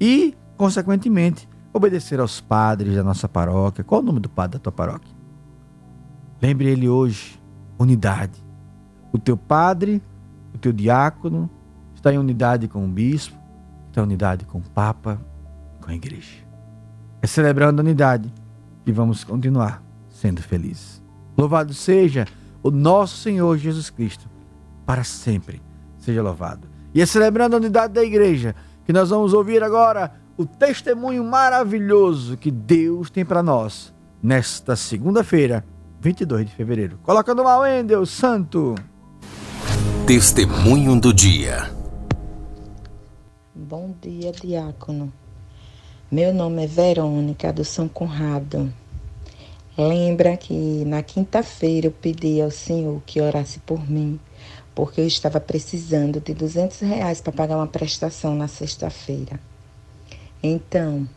e, 0.00 0.34
consequentemente, 0.56 1.46
obedecer 1.72 2.20
aos 2.20 2.40
padres 2.40 2.96
da 2.96 3.04
nossa 3.04 3.28
paróquia. 3.28 3.84
Qual 3.84 4.00
o 4.00 4.04
nome 4.04 4.18
do 4.18 4.30
padre 4.30 4.58
da 4.58 4.62
tua 4.62 4.72
paróquia? 4.72 5.14
Lembre 6.40 6.68
ele 6.68 6.88
hoje, 6.88 7.38
unidade. 7.78 8.42
O 9.12 9.18
teu 9.18 9.36
padre, 9.36 10.02
o 10.54 10.58
teu 10.58 10.72
diácono 10.72 11.50
está 11.94 12.12
em 12.14 12.18
unidade 12.18 12.66
com 12.66 12.84
o 12.84 12.88
bispo, 12.88 13.36
em 14.00 14.02
unidade 14.02 14.44
com 14.44 14.58
o 14.58 14.62
papa, 14.62 15.20
com 15.80 15.90
a 15.90 15.94
igreja. 15.94 16.44
É 17.22 17.26
celebrando 17.26 17.80
a 17.80 17.84
unidade 17.84 18.32
que 18.84 18.92
vamos 18.92 19.24
continuar 19.24 19.82
sendo 20.08 20.42
felizes. 20.42 21.02
Louvado 21.36 21.74
seja 21.74 22.26
o 22.62 22.70
nosso 22.70 23.16
Senhor 23.18 23.58
Jesus 23.58 23.90
Cristo, 23.90 24.28
para 24.86 25.04
sempre 25.04 25.60
seja 25.98 26.22
louvado. 26.22 26.68
E 26.94 27.00
é 27.00 27.06
celebrando 27.06 27.56
a 27.56 27.58
unidade 27.58 27.92
da 27.92 28.02
igreja 28.02 28.54
que 28.84 28.92
nós 28.92 29.10
vamos 29.10 29.32
ouvir 29.32 29.62
agora 29.62 30.12
o 30.36 30.44
testemunho 30.44 31.24
maravilhoso 31.24 32.36
que 32.36 32.50
Deus 32.50 33.10
tem 33.10 33.24
para 33.24 33.42
nós 33.42 33.92
nesta 34.22 34.76
segunda-feira, 34.76 35.64
22 36.00 36.46
de 36.46 36.54
fevereiro. 36.54 36.98
Coloca 37.02 37.34
no 37.34 37.44
mal, 37.44 37.62
Deus 37.84 38.10
Santo. 38.10 38.74
Testemunho 40.06 41.00
do 41.00 41.12
dia. 41.12 41.73
Bom 43.66 43.94
dia, 44.02 44.30
diácono. 44.30 45.10
Meu 46.12 46.34
nome 46.34 46.64
é 46.64 46.66
Verônica 46.66 47.50
do 47.50 47.64
São 47.64 47.88
Conrado. 47.88 48.70
Lembra 49.78 50.36
que 50.36 50.84
na 50.84 51.02
quinta-feira 51.02 51.86
eu 51.86 51.90
pedi 51.90 52.42
ao 52.42 52.50
Senhor 52.50 53.00
que 53.06 53.22
orasse 53.22 53.60
por 53.60 53.90
mim, 53.90 54.20
porque 54.74 55.00
eu 55.00 55.06
estava 55.06 55.40
precisando 55.40 56.20
de 56.20 56.34
200 56.34 56.80
reais 56.80 57.22
para 57.22 57.32
pagar 57.32 57.56
uma 57.56 57.66
prestação 57.66 58.34
na 58.34 58.48
sexta-feira. 58.48 59.40
Então, 60.42 61.08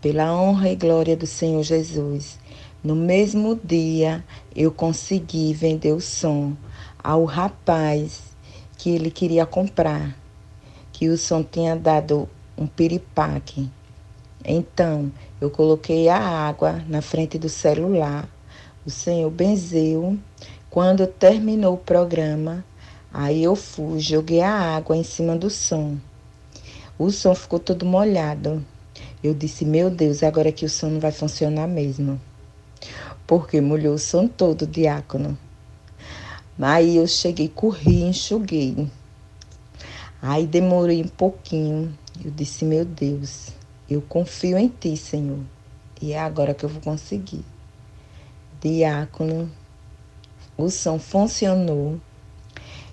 pela 0.00 0.34
honra 0.34 0.70
e 0.70 0.74
glória 0.74 1.16
do 1.16 1.26
Senhor 1.26 1.62
Jesus, 1.62 2.36
no 2.82 2.96
mesmo 2.96 3.54
dia 3.62 4.24
eu 4.56 4.72
consegui 4.72 5.54
vender 5.54 5.92
o 5.92 6.00
som 6.00 6.56
ao 7.00 7.24
rapaz 7.24 8.34
que 8.76 8.90
ele 8.90 9.12
queria 9.12 9.46
comprar, 9.46 10.20
som 11.16 11.42
tinha 11.42 11.74
dado 11.74 12.28
um 12.56 12.66
piripaque. 12.66 13.70
Então, 14.44 15.10
eu 15.40 15.50
coloquei 15.50 16.08
a 16.08 16.18
água 16.18 16.82
na 16.88 17.00
frente 17.00 17.38
do 17.38 17.48
celular. 17.48 18.28
O 18.84 18.90
Senhor 18.90 19.30
benzeu. 19.30 20.18
Quando 20.70 21.06
terminou 21.06 21.74
o 21.74 21.78
programa, 21.78 22.64
aí 23.12 23.42
eu 23.42 23.54
fui, 23.54 24.00
joguei 24.00 24.40
a 24.40 24.76
água 24.76 24.96
em 24.96 25.02
cima 25.02 25.36
do 25.36 25.50
som. 25.50 25.96
O 26.98 27.10
som 27.10 27.34
ficou 27.34 27.58
todo 27.58 27.84
molhado. 27.84 28.64
Eu 29.22 29.34
disse, 29.34 29.64
meu 29.64 29.90
Deus, 29.90 30.22
agora 30.22 30.50
que 30.50 30.64
o 30.64 30.68
som 30.68 30.88
não 30.88 31.00
vai 31.00 31.12
funcionar 31.12 31.68
mesmo. 31.68 32.20
Porque 33.26 33.60
molhou 33.60 33.94
o 33.94 33.98
som 33.98 34.26
todo, 34.26 34.66
diácono. 34.66 35.38
Aí 36.60 36.96
eu 36.96 37.06
cheguei, 37.06 37.48
corri, 37.48 38.02
enxuguei. 38.02 38.88
Aí 40.24 40.46
demorei 40.46 41.02
um 41.02 41.08
pouquinho. 41.08 41.92
Eu 42.24 42.30
disse, 42.30 42.64
meu 42.64 42.84
Deus, 42.84 43.48
eu 43.90 44.00
confio 44.00 44.56
em 44.56 44.68
ti, 44.68 44.96
Senhor. 44.96 45.40
E 46.00 46.12
é 46.12 46.20
agora 46.20 46.54
que 46.54 46.64
eu 46.64 46.68
vou 46.68 46.80
conseguir. 46.80 47.44
Diácono, 48.60 49.50
o 50.56 50.70
som 50.70 51.00
funcionou. 51.00 51.98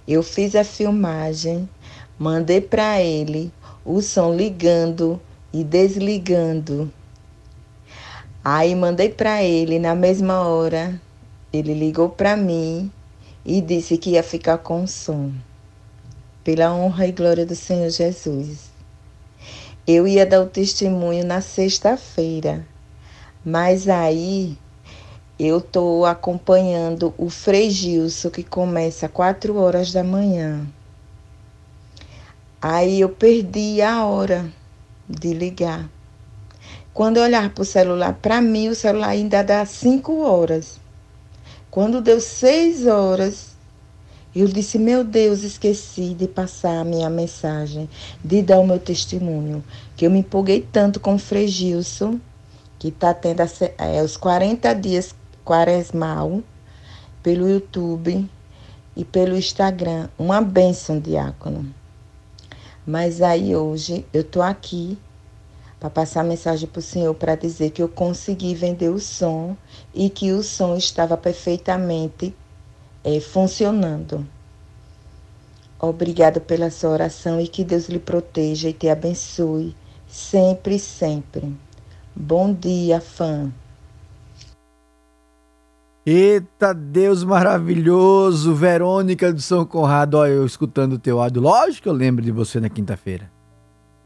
Eu 0.08 0.24
fiz 0.24 0.56
a 0.56 0.64
filmagem, 0.64 1.70
mandei 2.18 2.62
para 2.62 3.00
ele 3.00 3.54
o 3.86 4.02
som 4.02 4.34
ligando 4.34 5.22
e 5.54 5.64
desligando. 5.64 6.92
Aí 8.44 8.74
mandei 8.74 9.10
para 9.10 9.44
ele 9.44 9.78
na 9.78 9.94
mesma 9.94 10.48
hora. 10.48 11.00
Ele 11.54 11.76
ligou 11.76 12.10
para 12.10 12.36
mim 12.36 12.92
e 13.46 13.62
disse 13.62 14.00
que 14.00 14.12
ia 14.12 14.24
ficar 14.24 14.58
com 14.58 14.84
o 14.84 14.88
som. 14.88 15.32
Pela 16.50 16.74
honra 16.74 17.06
e 17.06 17.12
glória 17.12 17.46
do 17.46 17.54
Senhor 17.54 17.92
Jesus. 17.92 18.72
Eu 19.86 20.08
ia 20.08 20.26
dar 20.26 20.42
o 20.42 20.48
testemunho 20.48 21.24
na 21.24 21.42
sexta-feira, 21.42 22.66
mas 23.46 23.88
aí 23.88 24.58
eu 25.38 25.60
estou 25.60 26.08
acompanhando 26.08 27.14
o 27.20 27.30
Frei 27.30 27.70
Gilson, 27.70 28.32
que 28.32 28.44
começa 28.44 29.06
às 29.06 29.12
quatro 29.12 29.58
horas 29.58 29.92
da 29.92 30.04
manhã. 30.04 30.66
Aí 32.60 33.00
eu 33.00 33.10
perdi 33.10 33.80
a 33.84 34.04
hora 34.04 34.52
de 35.08 35.36
ligar. 35.36 35.88
Quando 36.92 37.18
eu 37.18 37.24
olhar 37.26 37.52
para 37.52 37.62
o 37.62 37.66
celular, 37.66 38.18
para 38.20 38.42
mim 38.42 38.70
o 38.70 38.76
celular 38.76 39.10
ainda 39.10 39.44
dá 39.44 39.64
cinco 39.68 40.24
horas. 40.24 40.80
Quando 41.70 42.02
deu 42.02 42.20
seis 42.20 42.88
horas, 42.88 43.49
eu 44.36 44.48
disse, 44.48 44.78
meu 44.78 45.04
Deus, 45.04 45.42
esqueci 45.42 46.14
de 46.14 46.28
passar 46.28 46.80
a 46.80 46.84
minha 46.84 47.10
mensagem, 47.10 47.90
de 48.24 48.42
dar 48.42 48.60
o 48.60 48.68
meu 48.68 48.80
testemunho, 48.80 49.64
que 49.96 50.06
eu 50.06 50.12
me 50.12 50.20
empolguei 50.20 50.62
tanto 50.72 51.00
com 51.00 51.16
o 51.16 51.20
Frei 51.20 51.48
Gilson, 51.48 52.20
que 52.78 52.90
está 52.90 53.14
tendo 53.14 53.42
é, 53.78 54.04
os 54.04 54.16
40 54.16 54.74
dias 54.76 55.16
quaresmal 55.44 56.44
pelo 57.24 57.50
YouTube 57.50 58.30
e 58.96 59.04
pelo 59.04 59.36
Instagram. 59.36 60.10
Uma 60.18 60.42
bênção, 60.42 61.00
diácono. 61.00 61.74
Mas 62.86 63.22
aí 63.22 63.56
hoje 63.56 64.06
eu 64.14 64.22
estou 64.22 64.42
aqui 64.42 64.98
para 65.80 65.90
passar 65.90 66.22
a 66.22 66.24
mensagem 66.24 66.68
para 66.68 66.80
o 66.80 66.84
Senhor 66.84 67.14
para 67.16 67.36
dizer 67.36 67.72
que 67.72 67.82
eu 67.82 67.90
consegui 67.90 68.54
vender 68.54 68.90
o 68.90 69.00
som 69.00 69.56
e 69.94 70.10
que 70.10 70.32
o 70.32 70.44
som 70.44 70.76
estava 70.76 71.18
perfeitamente 71.18 72.36
é, 73.04 73.20
funcionando. 73.20 74.26
Obrigada 75.80 76.40
pela 76.40 76.70
sua 76.70 76.90
oração 76.90 77.40
e 77.40 77.48
que 77.48 77.64
Deus 77.64 77.88
lhe 77.88 78.00
proteja 78.00 78.70
e 78.70 78.74
te 78.74 78.90
abençoe 78.90 79.76
sempre 80.10 80.80
sempre. 80.80 81.56
Bom 82.16 82.54
dia, 82.54 83.00
fã. 83.00 83.52
Eita 86.06 86.74
Deus 86.74 87.24
maravilhoso, 87.24 88.56
Verônica 88.56 89.32
do 89.32 89.42
São 89.42 89.64
Conrado, 89.64 90.16
olha 90.16 90.32
eu 90.32 90.46
escutando 90.46 90.94
o 90.94 91.00
teu 91.00 91.22
áudio. 91.22 91.42
Lógico 91.42 91.84
que 91.84 91.90
eu 91.90 91.94
lembro 91.94 92.26
de 92.26 92.32
você 92.32 92.60
na 92.60 92.68
quinta-feira. 92.68 93.30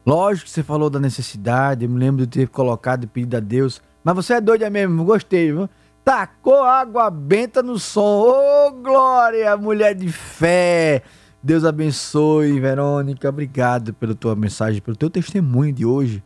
Lógico 0.05 0.45
que 0.45 0.51
você 0.51 0.61
falou 0.61 0.89
da 0.89 0.99
necessidade, 0.99 1.85
eu 1.85 1.89
me 1.89 1.97
lembro 1.97 2.27
de 2.27 2.39
ter 2.39 2.49
colocado 2.49 3.05
e 3.05 3.07
pedido 3.07 3.37
a 3.37 3.39
Deus. 3.39 3.81
Mas 4.03 4.15
você 4.15 4.33
é 4.33 4.41
doida 4.41 4.69
mesmo, 4.69 5.05
gostei, 5.05 5.53
viu? 5.53 5.69
Tacou 6.03 6.63
água 6.63 7.09
benta 7.09 7.63
no 7.63 7.79
som. 7.79 8.01
Ô, 8.01 8.67
oh, 8.67 8.71
glória, 8.71 9.55
mulher 9.57 9.95
de 9.95 10.11
fé. 10.11 11.01
Deus 11.41 11.65
abençoe, 11.65 12.59
Verônica. 12.59 13.27
Obrigado 13.27 13.93
pela 13.93 14.15
tua 14.15 14.35
mensagem, 14.35 14.81
pelo 14.81 14.95
teu 14.95 15.09
testemunho 15.09 15.73
de 15.73 15.85
hoje. 15.85 16.23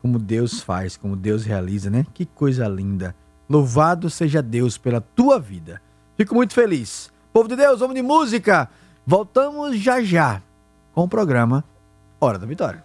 Como 0.00 0.18
Deus 0.18 0.60
faz, 0.60 0.96
como 0.96 1.16
Deus 1.16 1.44
realiza, 1.44 1.90
né? 1.90 2.06
Que 2.12 2.26
coisa 2.26 2.68
linda. 2.68 3.14
Louvado 3.48 4.08
seja 4.08 4.42
Deus 4.42 4.78
pela 4.78 5.00
tua 5.00 5.38
vida. 5.38 5.80
Fico 6.16 6.34
muito 6.34 6.54
feliz. 6.54 7.10
Povo 7.32 7.48
de 7.48 7.56
Deus, 7.56 7.80
vamos 7.80 7.94
de 7.94 8.02
música. 8.02 8.68
Voltamos 9.06 9.78
já 9.78 10.02
já 10.02 10.40
com 10.94 11.02
o 11.02 11.08
programa 11.08 11.64
Hora 12.20 12.38
da 12.38 12.46
Vitória. 12.46 12.84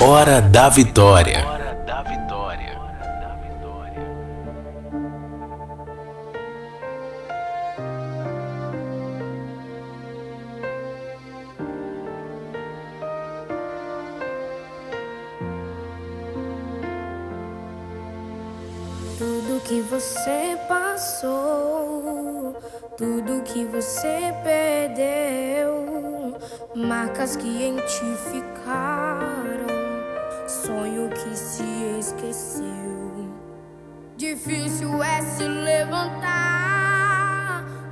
Hora 0.00 0.42
da 0.42 0.68
Vitória. 0.68 1.55
Que 19.76 19.82
você 19.82 20.58
passou, 20.66 22.56
tudo 22.96 23.42
que 23.42 23.62
você 23.66 24.32
perdeu, 24.42 26.34
marcas 26.74 27.36
que 27.36 27.62
em 27.62 27.76
ti 27.76 28.16
ficaram, 28.30 29.66
sonho 30.48 31.10
que 31.10 31.36
se 31.36 31.62
esqueceu. 31.98 32.64
Difícil 34.16 35.02
é 35.02 35.20
se 35.20 35.46
levantar 35.46 36.22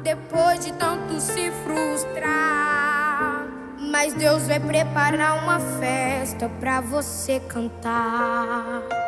depois 0.03 0.61
de 0.61 0.73
tanto 0.73 1.21
se 1.21 1.51
frustrar. 1.51 3.47
Mas 3.79 4.15
Deus 4.15 4.47
vai 4.47 4.59
preparar 4.59 5.45
uma 5.45 5.61
festa 5.61 6.49
pra 6.49 6.81
você 6.81 7.41
cantar. 7.41 9.04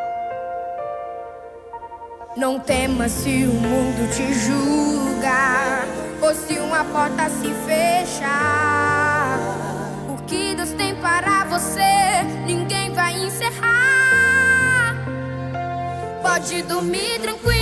Não 2.36 2.60
temas 2.60 3.12
se 3.12 3.46
o 3.46 3.54
mundo 3.54 4.14
te 4.14 4.34
julga 4.34 5.86
ou 6.20 6.34
se 6.34 6.58
uma 6.58 6.84
porta 6.84 7.30
se 7.30 7.50
fechar. 7.64 9.38
O 10.10 10.22
que 10.26 10.54
Deus 10.54 10.70
tem 10.72 10.94
para 10.96 11.46
você, 11.46 11.80
ninguém 12.44 12.92
vai 12.92 13.24
encerrar. 13.24 14.96
Pode 16.20 16.62
dormir 16.64 17.18
tranquilo, 17.22 17.55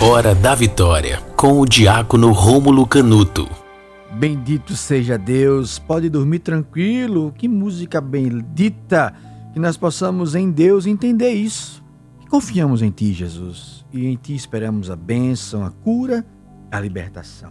Hora 0.00 0.32
da 0.32 0.54
Vitória, 0.54 1.20
com 1.34 1.58
o 1.58 1.66
diácono 1.66 2.30
Rômulo 2.30 2.86
Canuto. 2.86 3.48
Bendito 4.12 4.76
seja 4.76 5.18
Deus, 5.18 5.80
pode 5.80 6.08
dormir 6.08 6.38
tranquilo. 6.38 7.34
Que 7.36 7.48
música 7.48 8.00
bendita 8.00 9.12
que 9.52 9.58
nós 9.58 9.76
possamos 9.76 10.36
em 10.36 10.52
Deus 10.52 10.86
entender 10.86 11.30
isso. 11.30 11.82
Confiamos 12.30 12.80
em 12.80 12.92
Ti, 12.92 13.12
Jesus, 13.12 13.84
e 13.92 14.06
em 14.06 14.14
Ti 14.14 14.36
esperamos 14.36 14.88
a 14.88 14.94
bênção, 14.94 15.66
a 15.66 15.70
cura, 15.72 16.24
a 16.70 16.78
libertação. 16.78 17.50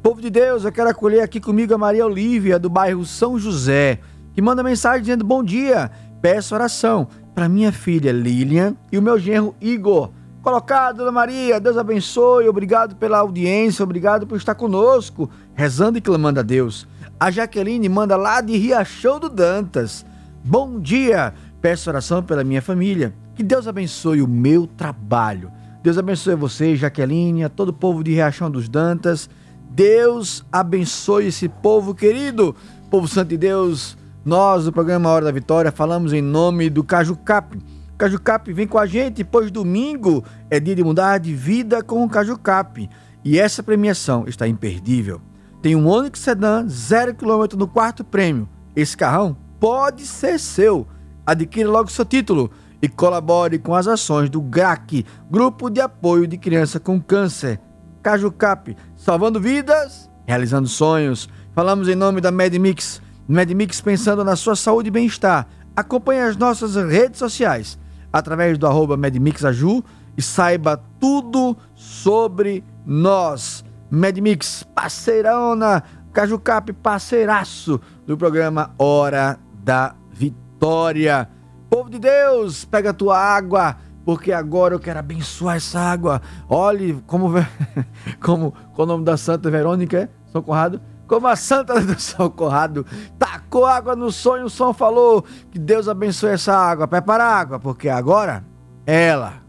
Povo 0.00 0.22
de 0.22 0.30
Deus, 0.30 0.64
eu 0.64 0.70
quero 0.70 0.90
acolher 0.90 1.22
aqui 1.22 1.40
comigo 1.40 1.74
a 1.74 1.78
Maria 1.78 2.06
Olívia, 2.06 2.56
do 2.56 2.70
bairro 2.70 3.04
São 3.04 3.36
José, 3.36 3.98
que 4.32 4.40
manda 4.40 4.62
mensagem 4.62 5.00
dizendo 5.00 5.24
bom 5.24 5.42
dia, 5.42 5.90
peço 6.22 6.54
oração 6.54 7.08
para 7.34 7.48
minha 7.48 7.72
filha 7.72 8.12
Lilian 8.12 8.76
e 8.92 8.96
o 8.96 9.02
meu 9.02 9.18
genro 9.18 9.56
Igor. 9.60 10.12
Colocado, 10.42 10.96
Dona 10.96 11.12
Maria, 11.12 11.60
Deus 11.60 11.76
abençoe, 11.76 12.48
obrigado 12.48 12.96
pela 12.96 13.18
audiência, 13.18 13.82
obrigado 13.82 14.26
por 14.26 14.38
estar 14.38 14.54
conosco, 14.54 15.28
rezando 15.54 15.98
e 15.98 16.00
clamando 16.00 16.40
a 16.40 16.42
Deus. 16.42 16.88
A 17.18 17.30
Jaqueline 17.30 17.86
manda 17.90 18.16
lá 18.16 18.40
de 18.40 18.56
Riachão 18.56 19.20
do 19.20 19.28
Dantas. 19.28 20.06
Bom 20.42 20.80
dia, 20.80 21.34
peço 21.60 21.90
oração 21.90 22.22
pela 22.22 22.42
minha 22.42 22.62
família. 22.62 23.12
Que 23.34 23.42
Deus 23.42 23.68
abençoe 23.68 24.22
o 24.22 24.26
meu 24.26 24.66
trabalho. 24.66 25.52
Deus 25.82 25.98
abençoe 25.98 26.34
você, 26.34 26.74
Jaqueline, 26.74 27.44
a 27.44 27.50
todo 27.50 27.68
o 27.68 27.74
povo 27.74 28.02
de 28.02 28.12
Riachão 28.12 28.50
dos 28.50 28.66
Dantas. 28.66 29.28
Deus 29.70 30.42
abençoe 30.50 31.26
esse 31.26 31.50
povo 31.50 31.94
querido, 31.94 32.56
povo 32.90 33.06
santo 33.06 33.28
de 33.28 33.36
Deus. 33.36 33.94
Nós, 34.24 34.64
do 34.64 34.72
programa 34.72 35.10
Hora 35.10 35.26
da 35.26 35.32
Vitória, 35.32 35.70
falamos 35.70 36.14
em 36.14 36.22
nome 36.22 36.70
do 36.70 36.82
Caju 36.82 37.16
Cap. 37.16 37.58
Caju 38.00 38.18
Cap 38.18 38.50
vem 38.50 38.66
com 38.66 38.78
a 38.78 38.86
gente, 38.86 39.22
pois 39.22 39.50
domingo 39.50 40.24
é 40.48 40.58
dia 40.58 40.74
de 40.74 40.82
mudar 40.82 41.18
de 41.18 41.34
vida 41.34 41.82
com 41.82 42.02
o 42.02 42.08
Caju 42.08 42.38
Cap. 42.38 42.88
E 43.22 43.38
essa 43.38 43.62
premiação 43.62 44.24
está 44.26 44.48
imperdível. 44.48 45.20
Tem 45.60 45.76
um 45.76 45.86
Onix 45.86 46.18
Sedan 46.18 46.66
0 46.66 47.14
km 47.14 47.58
no 47.58 47.68
quarto 47.68 48.02
prêmio. 48.02 48.48
Esse 48.74 48.96
carrão 48.96 49.36
pode 49.60 50.06
ser 50.06 50.40
seu. 50.40 50.86
Adquira 51.26 51.68
logo 51.68 51.90
seu 51.90 52.06
título 52.06 52.50
e 52.80 52.88
colabore 52.88 53.58
com 53.58 53.74
as 53.74 53.86
ações 53.86 54.30
do 54.30 54.40
GRAC, 54.40 55.04
Grupo 55.30 55.68
de 55.68 55.82
Apoio 55.82 56.26
de 56.26 56.38
Criança 56.38 56.80
com 56.80 56.98
Câncer. 56.98 57.60
Caju 58.02 58.32
Cap, 58.32 58.74
salvando 58.96 59.38
vidas, 59.38 60.10
realizando 60.26 60.68
sonhos. 60.68 61.28
Falamos 61.54 61.86
em 61.86 61.94
nome 61.94 62.22
da 62.22 62.30
MedMix. 62.30 63.02
MedMix 63.28 63.82
pensando 63.82 64.24
na 64.24 64.36
sua 64.36 64.56
saúde 64.56 64.88
e 64.88 64.90
bem-estar. 64.90 65.46
Acompanhe 65.76 66.22
as 66.22 66.38
nossas 66.38 66.76
redes 66.76 67.18
sociais 67.18 67.78
através 68.12 68.58
do 68.58 68.66
arroba 68.66 68.96
MedMixAju 68.96 69.82
e 70.16 70.22
saiba 70.22 70.82
tudo 70.98 71.56
sobre 71.74 72.64
nós. 72.84 73.64
MedMix, 73.90 74.62
parceirona, 74.74 75.82
Caju 76.12 76.38
Cap, 76.38 76.72
parceiraço 76.72 77.80
do 78.06 78.16
programa 78.16 78.72
Hora 78.78 79.38
da 79.62 79.94
Vitória. 80.12 81.28
Povo 81.68 81.88
de 81.88 81.98
Deus, 81.98 82.64
pega 82.64 82.90
a 82.90 82.94
tua 82.94 83.16
água, 83.16 83.76
porque 84.04 84.32
agora 84.32 84.74
eu 84.74 84.80
quero 84.80 84.98
abençoar 84.98 85.56
essa 85.56 85.78
água. 85.78 86.20
Olhe 86.48 87.00
como, 87.06 87.32
como, 88.20 88.52
qual 88.74 88.86
o 88.86 88.90
nome 88.90 89.04
da 89.04 89.16
Santa 89.16 89.50
Verônica 89.50 89.98
é? 89.98 90.08
São 90.32 90.42
Conrado? 90.42 90.80
Como 91.10 91.26
a 91.26 91.34
Santa 91.34 91.80
do 91.80 92.00
São 92.00 92.30
Conrado 92.30 92.86
tacou 93.18 93.66
água 93.66 93.96
no 93.96 94.12
sonho, 94.12 94.44
o 94.44 94.48
som 94.48 94.72
falou 94.72 95.24
que 95.50 95.58
Deus 95.58 95.88
abençoe 95.88 96.30
essa 96.30 96.54
água. 96.54 96.86
Prepara 96.86 97.24
a 97.24 97.36
água, 97.36 97.58
porque 97.58 97.88
agora 97.88 98.44
ela. 98.86 99.42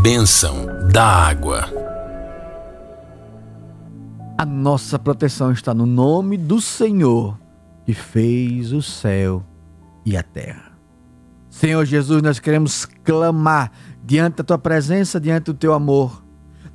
Bênção 0.00 0.66
da 0.90 1.04
água. 1.04 1.68
A 4.38 4.46
nossa 4.46 4.98
proteção 4.98 5.52
está 5.52 5.74
no 5.74 5.84
nome 5.84 6.38
do 6.38 6.58
Senhor 6.58 7.38
que 7.84 7.92
fez 7.92 8.72
o 8.72 8.80
céu 8.80 9.44
e 10.06 10.16
a 10.16 10.22
terra. 10.22 10.72
Senhor 11.50 11.84
Jesus, 11.84 12.22
nós 12.22 12.38
queremos 12.38 12.86
clamar 13.04 13.70
diante 14.02 14.36
da 14.36 14.44
tua 14.44 14.58
presença, 14.58 15.20
diante 15.20 15.44
do 15.44 15.54
teu 15.54 15.74
amor. 15.74 16.24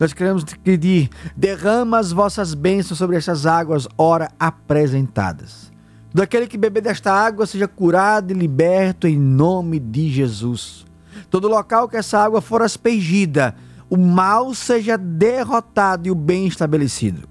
Nós 0.01 0.13
queremos 0.13 0.43
te 0.43 0.57
pedir, 0.57 1.11
derrama 1.37 1.99
as 1.99 2.11
vossas 2.11 2.55
bênçãos 2.55 2.97
sobre 2.97 3.17
essas 3.17 3.45
águas, 3.45 3.87
ora 3.95 4.31
apresentadas. 4.39 5.71
Daquele 6.11 6.47
que 6.47 6.57
beber 6.57 6.81
desta 6.81 7.13
água 7.13 7.45
seja 7.45 7.67
curado 7.67 8.31
e 8.31 8.33
liberto 8.33 9.07
em 9.07 9.15
nome 9.15 9.79
de 9.79 10.09
Jesus. 10.09 10.87
Todo 11.29 11.47
local 11.47 11.87
que 11.87 11.97
essa 11.97 12.17
água 12.17 12.41
for 12.41 12.63
aspergida, 12.63 13.53
o 13.91 13.95
mal 13.95 14.55
seja 14.55 14.97
derrotado 14.97 16.07
e 16.07 16.11
o 16.11 16.15
bem 16.15 16.47
estabelecido. 16.47 17.29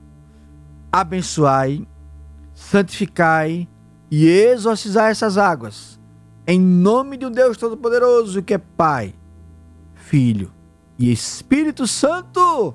Abençoai, 0.93 1.85
santificai 2.55 3.66
e 4.09 4.29
exorcizai 4.29 5.11
essas 5.11 5.37
águas, 5.37 5.99
em 6.47 6.61
nome 6.61 7.16
de 7.16 7.27
um 7.27 7.33
Deus 7.33 7.57
Todo-Poderoso 7.57 8.41
que 8.45 8.55
é 8.55 8.59
Pai, 8.59 9.12
Filho 9.93 10.53
e 11.01 11.11
Espírito 11.11 11.86
Santo. 11.86 12.74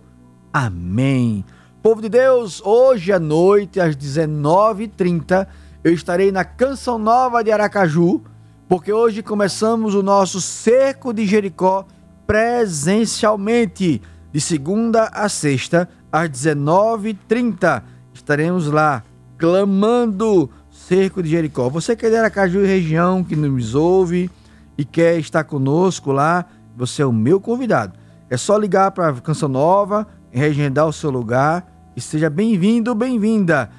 Amém. 0.51 1.45
Povo 1.84 2.01
de 2.01 2.09
Deus, 2.09 2.59
hoje 2.65 3.13
à 3.13 3.19
noite, 3.19 3.80
às 3.80 3.95
19h30, 3.95 5.45
eu 5.84 5.93
estarei 5.93 6.32
na 6.32 6.43
Canção 6.43 6.97
Nova 6.97 7.43
de 7.43 7.51
Aracaju, 7.51 8.23
porque 8.67 8.91
hoje 8.91 9.21
começamos 9.21 9.93
o 9.93 10.01
nosso 10.01 10.41
Cerco 10.41 11.13
de 11.13 11.28
Jericó 11.28 11.86
presencialmente, 12.26 14.01
de 14.34 14.41
segunda 14.41 15.03
a 15.13 15.30
sexta, 15.30 15.88
às 16.11 16.28
19h30. 16.28 17.84
Estaremos 18.11 18.65
lá 18.65 19.03
clamando 19.38 20.49
Cerco 20.71 21.21
de 21.21 21.30
Jericó. 21.30 21.69
Você 21.69 21.95
que 21.95 22.07
é 22.07 22.09
de 22.09 22.15
Aracaju 22.15 22.61
e 22.61 22.65
região, 22.65 23.23
que 23.23 23.36
nos 23.36 23.76
ouve 23.76 24.32
e 24.76 24.84
quer 24.84 25.19
estar 25.19 25.43
conosco 25.43 26.11
lá, 26.11 26.45
você 26.76 27.03
é 27.03 27.05
o 27.05 27.13
meu 27.13 27.39
convidado. 27.39 28.05
É 28.36 28.38
só 28.38 28.57
ligar 28.57 28.91
para 28.91 29.13
Canção 29.21 29.47
Nova, 29.47 30.05
regendar 30.29 30.86
o 30.86 30.91
seu 30.91 31.09
lugar 31.09 31.65
e 31.95 32.01
seja 32.01 32.29
bem-vindo, 32.29 32.93
bem-vinda. 32.93 33.69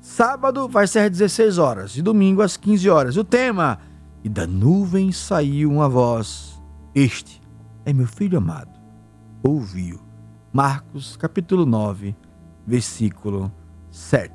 Sábado 0.00 0.66
vai 0.66 0.86
ser 0.86 1.00
às 1.00 1.10
16 1.10 1.58
horas 1.58 1.94
e 1.98 2.00
domingo 2.00 2.40
às 2.40 2.56
15 2.56 2.88
horas. 2.88 3.16
O 3.18 3.22
tema: 3.22 3.78
E 4.24 4.30
da 4.30 4.46
nuvem 4.46 5.12
saiu 5.12 5.70
uma 5.70 5.90
voz. 5.90 6.58
Este 6.94 7.42
é 7.84 7.92
meu 7.92 8.06
filho 8.06 8.38
amado. 8.38 8.70
Ouviu. 9.42 10.00
Marcos, 10.50 11.14
capítulo 11.18 11.66
9, 11.66 12.16
versículo 12.66 13.52
7. 13.90 14.32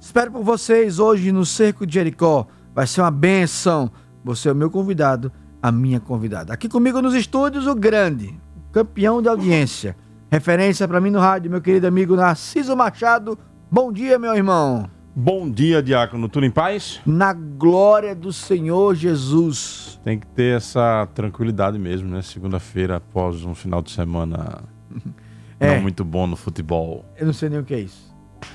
Espero 0.00 0.32
por 0.32 0.42
vocês 0.42 0.98
hoje 0.98 1.30
no 1.30 1.46
Cerco 1.46 1.86
de 1.86 1.94
Jericó. 1.94 2.44
Vai 2.74 2.88
ser 2.88 3.02
uma 3.02 3.12
benção. 3.12 3.88
Você 4.24 4.48
é 4.48 4.52
o 4.52 4.56
meu 4.56 4.68
convidado, 4.68 5.30
a 5.62 5.70
minha 5.70 6.00
convidada. 6.00 6.52
Aqui 6.52 6.68
comigo 6.68 7.00
nos 7.00 7.14
estúdios, 7.14 7.68
o 7.68 7.74
grande, 7.76 8.36
campeão 8.76 9.22
de 9.22 9.28
audiência. 9.28 9.96
Referência 10.30 10.86
para 10.86 11.00
mim 11.00 11.08
no 11.08 11.18
rádio, 11.18 11.50
meu 11.50 11.62
querido 11.62 11.86
amigo 11.86 12.14
Narciso 12.14 12.76
Machado. 12.76 13.38
Bom 13.70 13.90
dia, 13.90 14.18
meu 14.18 14.34
irmão. 14.34 14.90
Bom 15.14 15.50
dia, 15.50 15.82
Diácono. 15.82 16.28
Tudo 16.28 16.44
em 16.44 16.50
paz? 16.50 17.00
Na 17.06 17.32
glória 17.32 18.14
do 18.14 18.30
Senhor 18.34 18.94
Jesus. 18.94 19.98
Tem 20.04 20.18
que 20.18 20.26
ter 20.26 20.58
essa 20.58 21.08
tranquilidade 21.14 21.78
mesmo, 21.78 22.10
né? 22.10 22.20
Segunda-feira, 22.20 22.96
após 22.96 23.46
um 23.46 23.54
final 23.54 23.80
de 23.80 23.92
semana 23.92 24.62
É. 25.58 25.74
não 25.76 25.80
muito 25.80 26.04
bom 26.04 26.26
no 26.26 26.36
futebol. 26.36 27.02
Eu 27.16 27.24
não 27.24 27.32
sei 27.32 27.48
nem 27.48 27.58
o 27.60 27.64
que 27.64 27.72
é 27.72 27.80
isso. 27.80 28.05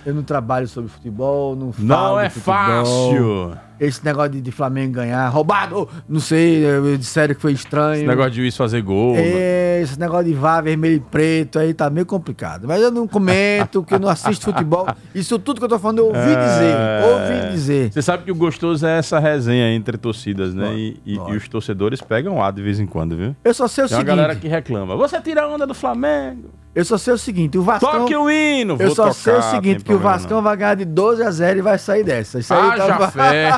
Eu 0.06 0.14
não 0.14 0.24
trabalho 0.24 0.68
sobre 0.68 0.90
futebol, 0.90 1.56
não 1.56 1.72
falo 1.72 1.88
Não 1.88 2.20
é 2.20 2.30
futebol. 2.30 2.54
fácil. 2.56 3.58
Esse 3.80 4.06
negócio 4.06 4.32
de, 4.34 4.42
de 4.42 4.52
Flamengo 4.52 4.94
ganhar, 4.94 5.28
roubado, 5.30 5.90
não 6.08 6.20
sei, 6.20 6.64
disseram 7.00 7.34
que 7.34 7.42
foi 7.42 7.52
estranho. 7.54 7.96
Esse 7.96 8.06
negócio 8.06 8.30
de 8.30 8.38
juiz 8.38 8.56
fazer 8.56 8.80
gol. 8.84 9.16
É, 9.18 9.82
esse 9.82 10.00
negócio 10.00 10.26
de 10.26 10.36
vá 10.36 10.62
vermelho 10.62 10.98
e 10.98 11.00
preto 11.00 11.58
aí 11.58 11.74
tá 11.74 11.90
meio 11.90 12.06
complicado. 12.06 12.68
Mas 12.68 12.80
eu 12.80 12.92
não 12.92 13.08
comento, 13.08 13.82
que 13.84 13.96
eu 13.96 14.00
não 14.00 14.08
assisto 14.08 14.46
futebol. 14.46 14.88
Isso 15.16 15.40
tudo 15.40 15.58
que 15.58 15.66
eu 15.66 15.70
tô 15.70 15.80
falando 15.80 15.98
eu 15.98 16.06
ouvi 16.08 16.20
dizer. 16.20 16.76
É. 16.78 17.02
Ouvi 17.06 17.52
dizer. 17.54 17.92
Você 17.92 18.04
sabe 18.04 18.24
que 18.24 18.32
o 18.32 18.36
gostoso 18.36 18.86
é 18.86 19.00
essa 19.00 19.18
resenha 19.18 19.74
entre 19.74 19.98
torcidas, 19.98 20.54
né? 20.54 20.72
E, 20.76 21.00
e- 21.04 21.16
e 21.16 21.36
os 21.36 21.48
torcedores 21.48 22.02
pegam 22.02 22.38
lá 22.38 22.52
de 22.52 22.62
vez 22.62 22.80
em 22.80 22.86
quando, 22.86 23.18
viu? 23.18 23.36
Eu 23.44 23.54
só 23.56 23.68
sei 23.68 23.86
o 23.86 23.88
Tem 23.88 23.98
uma 23.98 24.02
seguinte. 24.04 24.16
galera 24.16 24.36
que 24.36 24.48
reclama. 24.48 24.96
Você 24.96 25.20
tira 25.22 25.42
a 25.42 25.48
onda 25.48 25.66
do 25.66 25.74
Flamengo. 25.74 26.50
Eu 26.74 26.86
só 26.86 26.98
sei 26.98 27.14
o 27.14 27.18
seguinte, 27.18 27.58
o 27.58 27.64
Vascão. 27.64 27.92
Toque 27.92 28.16
o 28.16 28.30
hino. 28.30 28.78
Eu 28.80 28.96
só 28.96 29.12
sei 29.12 29.34
o 29.34 29.36
tocar, 29.38 29.52
seguinte, 29.52 29.84
que 29.84 29.94
o 29.94 30.00
não. 30.30 30.42
vai 30.42 30.56
ganhar 30.56 30.76
de 30.76 30.86
12 30.86 31.22
a 31.22 31.30
0 31.30 31.60
e 31.60 31.62
vai 31.62 31.78
sair 31.78 32.04
dessa. 32.04 32.40
Isso 32.40 32.54
aí 32.54 32.72
Haja 32.72 32.98
tá... 32.98 33.12
fé. 33.12 33.52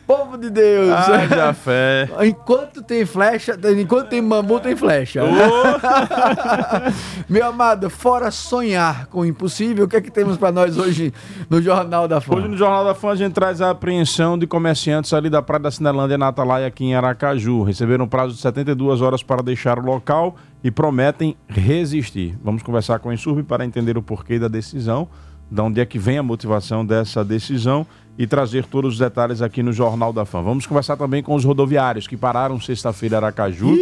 Povo 0.10 0.36
de 0.36 0.50
Deus. 0.50 0.90
Haja 0.90 1.52
fé. 1.52 2.10
Enquanto 2.26 2.82
tem 2.82 3.06
flecha, 3.06 3.56
enquanto 3.78 4.08
tem 4.08 4.20
bambu, 4.20 4.58
tem 4.58 4.74
flecha. 4.74 5.20
Meu 7.30 7.46
amado, 7.46 7.88
fora 7.88 8.28
sonhar 8.32 9.06
com 9.06 9.20
o 9.20 9.24
impossível, 9.24 9.84
o 9.84 9.88
que 9.88 9.94
é 9.94 10.00
que 10.00 10.10
temos 10.10 10.36
pra 10.36 10.50
nós 10.50 10.76
hoje 10.76 11.14
no 11.48 11.62
Jornal 11.62 12.08
da 12.08 12.20
Fama? 12.20 12.40
Hoje 12.40 12.48
no 12.48 12.56
Jornal 12.56 12.84
da 12.84 12.92
Fã 12.92 13.10
a 13.10 13.14
gente 13.14 13.34
traz 13.34 13.60
a 13.60 13.70
apreensão 13.70 14.36
de 14.36 14.48
comerciantes 14.48 15.12
ali 15.12 15.30
da 15.30 15.40
Praia 15.40 15.60
da 15.60 15.70
Cinelândia 15.70 16.18
na 16.18 16.26
Atalaia 16.26 16.66
aqui 16.66 16.86
em 16.86 16.96
Aracaju. 16.96 17.62
Receberam 17.62 18.06
um 18.06 18.08
prazo 18.08 18.34
de 18.34 18.40
72 18.40 19.00
horas 19.00 19.22
para 19.22 19.44
deixar 19.44 19.78
o 19.78 19.82
local 19.82 20.29
e 20.62 20.70
prometem 20.70 21.36
resistir. 21.48 22.36
Vamos 22.42 22.62
conversar 22.62 22.98
com 22.98 23.10
a 23.10 23.14
Insurb 23.14 23.42
para 23.42 23.64
entender 23.64 23.96
o 23.96 24.02
porquê 24.02 24.38
da 24.38 24.48
decisão, 24.48 25.08
de 25.50 25.60
onde 25.60 25.80
é 25.80 25.86
que 25.86 25.98
vem 25.98 26.18
a 26.18 26.22
motivação 26.22 26.84
dessa 26.84 27.24
decisão 27.24 27.86
e 28.18 28.26
trazer 28.26 28.66
todos 28.66 28.94
os 28.94 28.98
detalhes 28.98 29.42
aqui 29.42 29.62
no 29.62 29.72
Jornal 29.72 30.12
da 30.12 30.24
Fã. 30.24 30.42
Vamos 30.42 30.66
conversar 30.66 30.96
também 30.96 31.22
com 31.22 31.34
os 31.34 31.44
rodoviários 31.44 32.06
que 32.06 32.16
pararam 32.16 32.60
sexta-feira 32.60 33.16
em 33.16 33.18
Aracaju. 33.18 33.76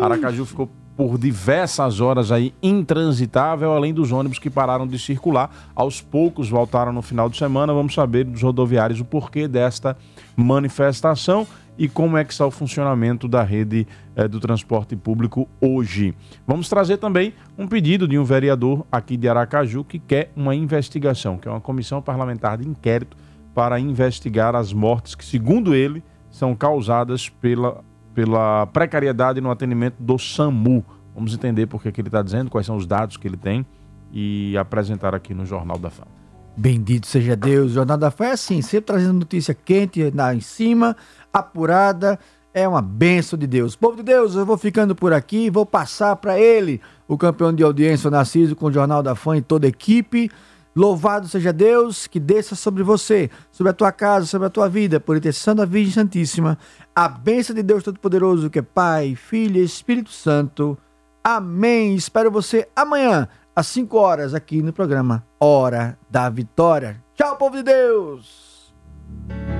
Aracaju 0.00 0.44
ficou 0.44 0.70
por 0.96 1.16
diversas 1.16 2.00
horas 2.00 2.32
aí 2.32 2.52
intransitável, 2.60 3.72
além 3.72 3.94
dos 3.94 4.10
ônibus 4.10 4.40
que 4.40 4.50
pararam 4.50 4.84
de 4.84 4.98
circular. 4.98 5.70
Aos 5.74 6.00
poucos 6.00 6.50
voltaram 6.50 6.92
no 6.92 7.02
final 7.02 7.28
de 7.28 7.36
semana. 7.36 7.72
Vamos 7.72 7.94
saber 7.94 8.24
dos 8.24 8.42
rodoviários 8.42 9.00
o 9.00 9.04
porquê 9.04 9.46
desta 9.46 9.96
manifestação 10.36 11.46
e 11.78 11.88
como 11.88 12.16
é 12.16 12.24
que 12.24 12.32
está 12.32 12.44
o 12.44 12.50
funcionamento 12.50 13.28
da 13.28 13.42
rede 13.42 13.86
eh, 14.16 14.26
do 14.26 14.40
transporte 14.40 14.96
público 14.96 15.48
hoje. 15.60 16.12
Vamos 16.46 16.68
trazer 16.68 16.96
também 16.96 17.32
um 17.56 17.68
pedido 17.68 18.08
de 18.08 18.18
um 18.18 18.24
vereador 18.24 18.84
aqui 18.90 19.16
de 19.16 19.28
Aracaju 19.28 19.84
que 19.84 19.98
quer 19.98 20.32
uma 20.34 20.54
investigação, 20.54 21.38
que 21.38 21.46
é 21.46 21.50
uma 21.50 21.60
comissão 21.60 22.02
parlamentar 22.02 22.58
de 22.58 22.66
inquérito 22.68 23.16
para 23.54 23.78
investigar 23.78 24.56
as 24.56 24.72
mortes 24.72 25.14
que, 25.14 25.24
segundo 25.24 25.74
ele, 25.74 26.02
são 26.30 26.54
causadas 26.54 27.28
pela, 27.28 27.82
pela 28.12 28.66
precariedade 28.66 29.40
no 29.40 29.50
atendimento 29.50 29.96
do 30.00 30.18
SAMU. 30.18 30.84
Vamos 31.14 31.32
entender 31.32 31.66
por 31.66 31.82
que, 31.82 31.92
que 31.92 32.00
ele 32.00 32.08
está 32.08 32.22
dizendo, 32.22 32.50
quais 32.50 32.66
são 32.66 32.76
os 32.76 32.86
dados 32.86 33.16
que 33.16 33.26
ele 33.26 33.36
tem 33.36 33.64
e 34.12 34.56
apresentar 34.56 35.14
aqui 35.14 35.34
no 35.34 35.44
Jornal 35.46 35.78
da 35.78 35.90
Fama. 35.90 36.18
Bendito 36.58 37.06
seja 37.06 37.36
Deus. 37.36 37.70
O 37.70 37.74
Jornal 37.74 37.96
da 37.96 38.10
Fé 38.10 38.30
é 38.30 38.32
assim, 38.32 38.60
sempre 38.62 38.86
trazendo 38.86 39.20
notícia 39.20 39.54
quente 39.54 40.10
lá 40.12 40.34
em 40.34 40.40
cima, 40.40 40.96
apurada. 41.38 42.18
É 42.52 42.66
uma 42.66 42.82
benção 42.82 43.38
de 43.38 43.46
Deus. 43.46 43.76
Povo 43.76 43.96
de 43.96 44.02
Deus, 44.02 44.34
eu 44.34 44.44
vou 44.44 44.56
ficando 44.56 44.94
por 44.94 45.12
aqui, 45.12 45.50
vou 45.50 45.66
passar 45.66 46.16
para 46.16 46.40
ele, 46.40 46.80
o 47.06 47.16
campeão 47.16 47.52
de 47.52 47.62
audiência, 47.62 48.08
o 48.08 48.10
Narciso, 48.10 48.56
com 48.56 48.66
o 48.66 48.72
Jornal 48.72 49.02
da 49.02 49.14
Fã 49.14 49.36
e 49.36 49.42
toda 49.42 49.66
a 49.66 49.68
equipe. 49.68 50.30
Louvado 50.74 51.26
seja 51.26 51.52
Deus 51.52 52.06
que 52.06 52.20
desça 52.20 52.54
sobre 52.54 52.82
você, 52.82 53.30
sobre 53.50 53.70
a 53.70 53.74
tua 53.74 53.90
casa, 53.90 54.26
sobre 54.26 54.46
a 54.46 54.50
tua 54.50 54.68
vida, 54.68 55.00
por 55.00 55.16
intercessão 55.16 55.54
da 55.54 55.64
Virgem 55.64 55.92
Santíssima. 55.92 56.56
A 56.94 57.08
bênção 57.08 57.54
de 57.54 57.62
Deus 57.62 57.82
Todo-Poderoso, 57.82 58.48
que 58.48 58.60
é 58.60 58.62
Pai, 58.62 59.14
Filho 59.14 59.60
e 59.60 59.64
Espírito 59.64 60.10
Santo. 60.10 60.78
Amém. 61.22 61.94
Espero 61.94 62.30
você 62.30 62.68
amanhã, 62.74 63.28
às 63.54 63.66
5 63.66 63.96
horas, 63.96 64.34
aqui 64.34 64.62
no 64.62 64.72
programa 64.72 65.24
Hora 65.40 65.98
da 66.08 66.28
Vitória. 66.30 67.02
Tchau, 67.14 67.36
povo 67.36 67.56
de 67.56 67.64
Deus! 67.64 68.47